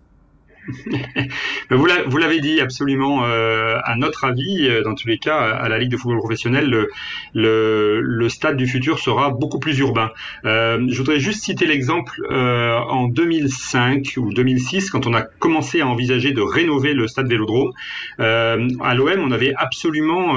Vous 1.71 2.17
l'avez 2.19 2.41
dit 2.41 2.61
absolument. 2.61 3.25
Euh, 3.25 3.77
à 3.85 3.97
notre 3.97 4.25
avis, 4.25 4.69
euh, 4.69 4.83
dans 4.83 4.95
tous 4.95 5.09
les 5.09 5.19
cas, 5.19 5.39
à 5.39 5.69
la 5.69 5.79
Ligue 5.79 5.91
de 5.91 5.97
football 5.97 6.19
professionnel, 6.19 6.89
le, 7.35 8.29
stade 8.29 8.57
du 8.57 8.67
futur 8.67 8.99
sera 8.99 9.31
beaucoup 9.31 9.59
plus 9.59 9.79
urbain. 9.79 10.11
Euh, 10.45 10.85
je 10.89 10.97
voudrais 10.99 11.19
juste 11.19 11.43
citer 11.43 11.67
l'exemple 11.67 12.21
en 12.31 13.09
2005 13.09 14.15
ou 14.17 14.33
2006, 14.33 14.91
quand 14.91 15.07
on 15.07 15.15
a 15.15 15.23
commencé 15.23 15.81
à 15.81 15.87
envisager 15.87 16.33
de 16.33 16.41
rénover 16.41 16.95
le 16.95 17.07
stade 17.09 17.29
Vélodrome. 17.29 17.73
À 18.19 18.95
l'OM, 18.95 19.21
on 19.21 19.33
avait 19.33 19.55
absolument 19.57 20.37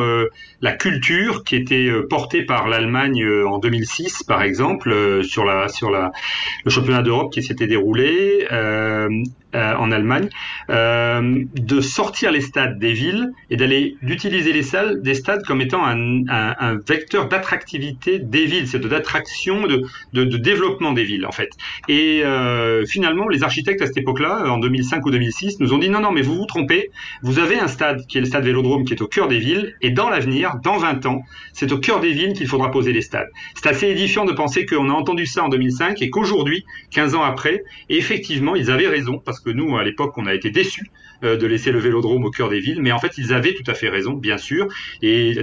la 0.61 0.71
culture 0.73 1.43
qui 1.43 1.55
était 1.55 1.89
portée 2.09 2.43
par 2.43 2.67
l'Allemagne 2.67 3.25
en 3.45 3.59
2006, 3.59 4.23
par 4.23 4.41
exemple, 4.41 5.23
sur 5.23 5.45
le 5.45 6.69
championnat 6.69 7.01
d'Europe 7.01 7.31
qui 7.31 7.43
s'était 7.43 7.67
déroulé. 7.67 8.47
Euh, 9.55 9.73
en 9.75 9.91
Allemagne, 9.91 10.27
euh, 10.69 11.43
de 11.55 11.79
sortir 11.79 12.31
les 12.31 12.41
stades 12.41 12.77
des 12.77 12.91
villes 12.91 13.31
et 13.49 13.55
d'aller 13.55 13.95
d'utiliser 14.01 14.51
les 14.51 14.63
salles 14.63 15.01
des 15.01 15.13
stades 15.13 15.43
comme 15.43 15.61
étant 15.61 15.85
un, 15.85 16.77
vecteur 16.87 17.29
d'attractivité 17.29 18.19
des 18.19 18.45
villes, 18.45 18.67
c'est 18.67 18.79
d'attraction, 18.79 19.65
de, 19.65 19.83
de, 20.13 20.25
de, 20.25 20.37
développement 20.37 20.91
des 20.91 21.05
villes 21.05 21.25
en 21.25 21.31
fait. 21.31 21.51
Et 21.87 22.21
euh, 22.25 22.85
finalement, 22.85 23.29
les 23.29 23.43
architectes 23.43 23.81
à 23.81 23.85
cette 23.85 23.97
époque-là, 23.97 24.51
en 24.51 24.57
2005 24.57 25.05
ou 25.05 25.11
2006, 25.11 25.59
nous 25.61 25.73
ont 25.73 25.77
dit 25.77 25.89
non, 25.89 26.01
non, 26.01 26.11
mais 26.11 26.21
vous 26.21 26.35
vous 26.35 26.45
trompez. 26.45 26.89
Vous 27.23 27.39
avez 27.39 27.57
un 27.57 27.67
stade 27.67 28.05
qui 28.07 28.17
est 28.17 28.21
le 28.21 28.27
stade 28.27 28.43
Vélodrome, 28.43 28.83
qui 28.83 28.93
est 28.93 29.01
au 29.01 29.07
cœur 29.07 29.29
des 29.29 29.39
villes, 29.39 29.75
et 29.81 29.91
dans 29.91 30.09
l'avenir, 30.09 30.55
dans 30.63 30.77
20 30.77 31.05
ans, 31.05 31.21
c'est 31.53 31.71
au 31.71 31.77
cœur 31.77 32.01
des 32.01 32.11
villes 32.11 32.33
qu'il 32.33 32.47
faudra 32.47 32.71
poser 32.71 32.91
les 32.91 33.01
stades. 33.01 33.29
C'est 33.55 33.67
assez 33.67 33.87
édifiant 33.87 34.25
de 34.25 34.33
penser 34.33 34.65
qu'on 34.65 34.89
a 34.89 34.93
entendu 34.93 35.25
ça 35.25 35.43
en 35.43 35.49
2005 35.49 36.01
et 36.01 36.09
qu'aujourd'hui, 36.09 36.65
15 36.91 37.15
ans 37.15 37.23
après, 37.23 37.63
effectivement, 37.87 38.55
ils 38.55 38.69
avaient 38.69 38.87
raison 38.87 39.21
parce 39.23 39.39
que 39.39 39.44
que 39.45 39.51
nous, 39.51 39.77
à 39.77 39.83
l'époque, 39.83 40.17
on 40.17 40.25
a 40.25 40.33
été 40.33 40.49
déçus 40.49 40.91
euh, 41.23 41.37
de 41.37 41.47
laisser 41.47 41.71
le 41.71 41.79
vélodrome 41.79 42.25
au 42.25 42.31
cœur 42.31 42.49
des 42.49 42.59
villes. 42.59 42.81
Mais 42.81 42.91
en 42.91 42.99
fait, 42.99 43.17
ils 43.17 43.33
avaient 43.33 43.53
tout 43.53 43.69
à 43.69 43.73
fait 43.73 43.89
raison, 43.89 44.13
bien 44.13 44.37
sûr, 44.37 44.67
et 45.01 45.35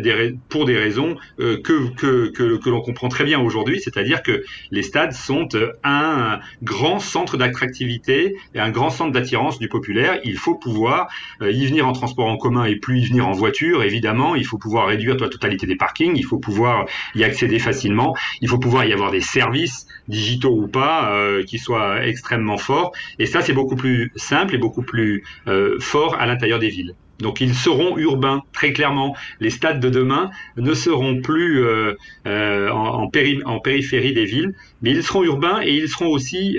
pour 0.49 0.67
des 0.67 0.77
raisons 0.77 1.17
euh, 1.41 1.61
que, 1.62 1.88
que, 1.95 2.29
que, 2.29 2.71
l'on 2.71 2.81
comprend 2.81 3.09
très 3.09 3.25
bien 3.25 3.41
aujourd'hui, 3.41 3.81
c'est-à-dire 3.81 4.23
que 4.23 4.45
les 4.71 4.83
stades 4.83 5.12
sont 5.12 5.49
euh, 5.55 5.73
un 5.83 6.41
grand 6.62 6.99
centre 6.99 7.37
d'attractivité 7.37 8.37
et 8.55 8.61
un 8.61 8.71
grand 8.71 8.91
centre 8.91 9.12
d'attirance 9.12 9.59
du 9.59 9.69
populaire. 9.69 10.21
Il 10.25 10.37
faut 10.37 10.55
pouvoir 10.55 11.09
y 11.41 11.67
venir 11.67 11.87
en 11.87 11.93
transport 11.93 12.27
en 12.27 12.37
commun 12.37 12.65
et 12.65 12.77
plus 12.77 13.01
y 13.01 13.07
venir 13.07 13.27
en 13.27 13.33
voiture, 13.33 13.83
évidemment. 13.83 14.35
Il 14.35 14.45
faut 14.45 14.59
pouvoir 14.59 14.88
réduire 14.88 15.17
la 15.17 15.29
totalité 15.29 15.67
des 15.67 15.77
parkings, 15.77 16.17
il 16.17 16.25
faut 16.25 16.38
pouvoir 16.38 16.87
y 17.15 17.25
accéder 17.25 17.59
facilement, 17.59 18.15
il 18.41 18.49
faut 18.49 18.59
pouvoir 18.59 18.85
y 18.85 18.93
avoir 18.93 19.11
des 19.11 19.21
services 19.21 19.87
digitaux 20.09 20.57
ou 20.57 20.69
pas 20.69 21.12
qui 21.47 21.59
soient 21.59 22.05
extrêmement 22.07 22.59
forts. 22.59 22.93
Et 23.19 23.27
ça, 23.27 23.41
c'est 23.41 23.53
beaucoup 23.53 23.77
plus 23.77 23.91
simple 24.16 24.55
et 24.55 24.59
beaucoup 24.59 24.83
plus 24.83 25.24
euh, 25.46 25.76
fort 25.81 26.16
à 26.18 26.26
l'intérieur 26.26 26.59
des 26.59 26.68
villes. 26.68 26.94
Donc 27.18 27.40
ils 27.40 27.55
seront 27.55 27.96
urbains, 27.98 28.42
très 28.52 28.72
clairement. 28.72 29.14
Les 29.38 29.50
stades 29.50 29.78
de 29.78 29.88
demain 29.88 30.31
ne 30.57 30.74
seront 30.74 31.20
plus 31.20 31.64
euh, 31.64 31.94
euh, 32.26 32.68
en, 32.70 33.09
périphérie 33.09 34.12
des 34.12 34.24
villes, 34.24 34.55
mais 34.81 34.90
ils 34.90 35.05
seront 35.05 35.22
urbains 35.22 35.61
et 35.62 35.72
ils 35.72 35.88
seront 35.88 36.09
aussi 36.09 36.59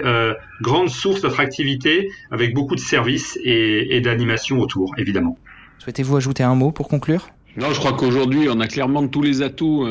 grande 0.62 0.90
source 0.90 1.22
d'attractivité 1.22 2.10
avec 2.32 2.54
beaucoup 2.54 2.76
de 2.76 2.80
services 2.80 3.38
et, 3.44 3.98
et 3.98 4.02
d'animation 4.02 4.60
autour, 4.60 4.94
évidemment. 4.98 5.38
Souhaitez-vous 5.80 6.16
ajouter 6.16 6.44
un 6.44 6.56
mot 6.56 6.72
pour 6.72 6.88
conclure? 6.88 7.28
Non, 7.58 7.72
je 7.72 7.80
crois 7.80 7.94
qu'aujourd'hui 7.94 8.48
on 8.50 8.60
a 8.62 8.68
clairement 8.68 9.06
tous 9.08 9.22
les 9.22 9.42
atouts 9.42 9.86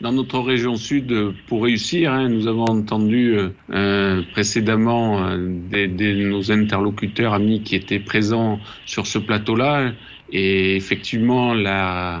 dans 0.00 0.12
notre 0.12 0.38
région 0.38 0.76
sud 0.76 1.32
pour 1.46 1.64
réussir. 1.64 2.12
Hein. 2.12 2.28
Nous 2.28 2.46
avons 2.46 2.66
entendu 2.66 3.36
euh, 3.36 3.48
euh 3.70 4.22
précédemment 4.32 5.24
euh, 5.24 5.36
des, 5.70 5.88
des, 5.88 6.14
nos 6.24 6.52
interlocuteurs 6.52 7.34
amis 7.34 7.62
qui 7.62 7.74
étaient 7.74 7.98
présents 7.98 8.60
sur 8.86 9.06
ce 9.06 9.18
plateau-là. 9.18 9.92
Et 10.32 10.76
effectivement, 10.76 11.54
la, 11.54 12.18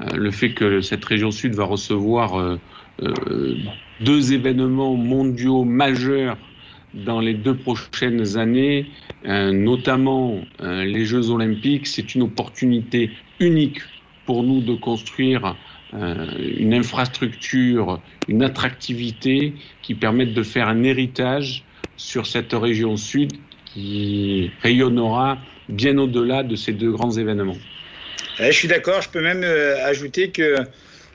euh, 0.00 0.16
le 0.16 0.30
fait 0.30 0.50
que 0.50 0.80
cette 0.80 1.04
région 1.04 1.30
sud 1.30 1.54
va 1.54 1.64
recevoir 1.64 2.58
deux 4.00 4.32
événements 4.34 4.94
mondiaux 4.94 5.64
majeurs 5.64 6.36
dans 6.92 7.20
les 7.20 7.32
deux 7.32 7.56
prochaines 7.56 8.36
années, 8.36 8.90
notamment 9.24 10.42
les 10.60 11.06
Jeux 11.06 11.30
olympiques, 11.30 11.86
c'est 11.86 12.14
une 12.14 12.22
opportunité 12.22 13.10
unique 13.38 13.80
pour 14.30 14.44
nous 14.44 14.60
de 14.60 14.74
construire 14.74 15.44
euh, 15.44 15.52
une 15.92 16.74
infrastructure, 16.74 18.00
une 18.28 18.42
attractivité 18.42 19.54
qui 19.82 19.94
permettent 19.94 20.34
de 20.34 20.42
faire 20.42 20.68
un 20.68 20.82
héritage 20.82 21.64
sur 21.96 22.26
cette 22.26 22.52
région 22.52 22.96
sud 22.96 23.32
qui 23.66 24.50
rayonnera 24.62 25.38
bien 25.68 25.98
au-delà 25.98 26.42
de 26.42 26.56
ces 26.56 26.72
deux 26.72 26.90
grands 26.92 27.12
événements. 27.12 27.58
je 28.38 28.50
suis 28.50 28.68
d'accord, 28.68 29.02
je 29.02 29.08
peux 29.08 29.22
même 29.22 29.44
ajouter 29.84 30.30
que 30.30 30.56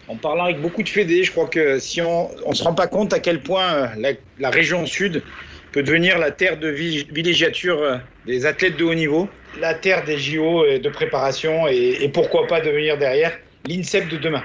en 0.08 0.16
parlant 0.16 0.46
avec 0.46 0.62
beaucoup 0.62 0.84
de 0.84 0.90
fédés, 0.90 1.24
je 1.24 1.32
crois 1.32 1.48
que 1.48 1.80
si 1.80 2.02
on 2.02 2.30
ne 2.48 2.54
se 2.54 2.64
rend 2.64 2.74
pas 2.76 2.88
compte 2.88 3.12
à 3.14 3.20
quel 3.20 3.40
point 3.40 3.92
la, 3.98 4.50
région 4.50 4.86
sud 4.86 5.24
peut 5.72 5.84
devenir 5.84 6.20
la 6.20 6.32
terre 6.32 6.58
de 6.60 6.70
villégiature 6.70 8.00
des 8.26 8.46
athlètes 8.46 8.78
de 8.78 8.84
haut 8.84 8.94
niveau, 8.94 9.28
la 9.60 9.74
terre 9.74 10.06
des 10.06 10.18
JO 10.18 10.64
de 10.78 10.90
préparation 10.90 11.68
et 11.68 12.10
pourquoi 12.14 12.48
pas 12.48 12.62
devenir 12.62 12.98
derrière 12.98 13.38
l'INSEP 13.68 14.10
de 14.10 14.18
demain. 14.18 14.44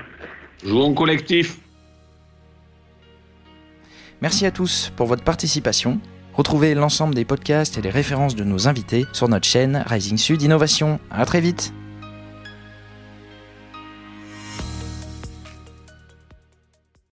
Jouons 0.64 0.94
collectif. 0.94 1.58
Merci 4.22 4.44
à 4.46 4.50
tous 4.50 4.92
pour 4.96 5.06
votre 5.06 5.24
participation. 5.24 6.00
Retrouvez 6.34 6.74
l'ensemble 6.74 7.14
des 7.14 7.24
podcasts 7.24 7.78
et 7.78 7.82
les 7.82 7.90
références 7.90 8.34
de 8.34 8.44
nos 8.44 8.68
invités 8.68 9.06
sur 9.12 9.28
notre 9.28 9.46
chaîne 9.46 9.82
Rising 9.86 10.18
Sud 10.18 10.42
Innovation. 10.42 11.00
À 11.10 11.24
très 11.24 11.40
vite. 11.40 11.72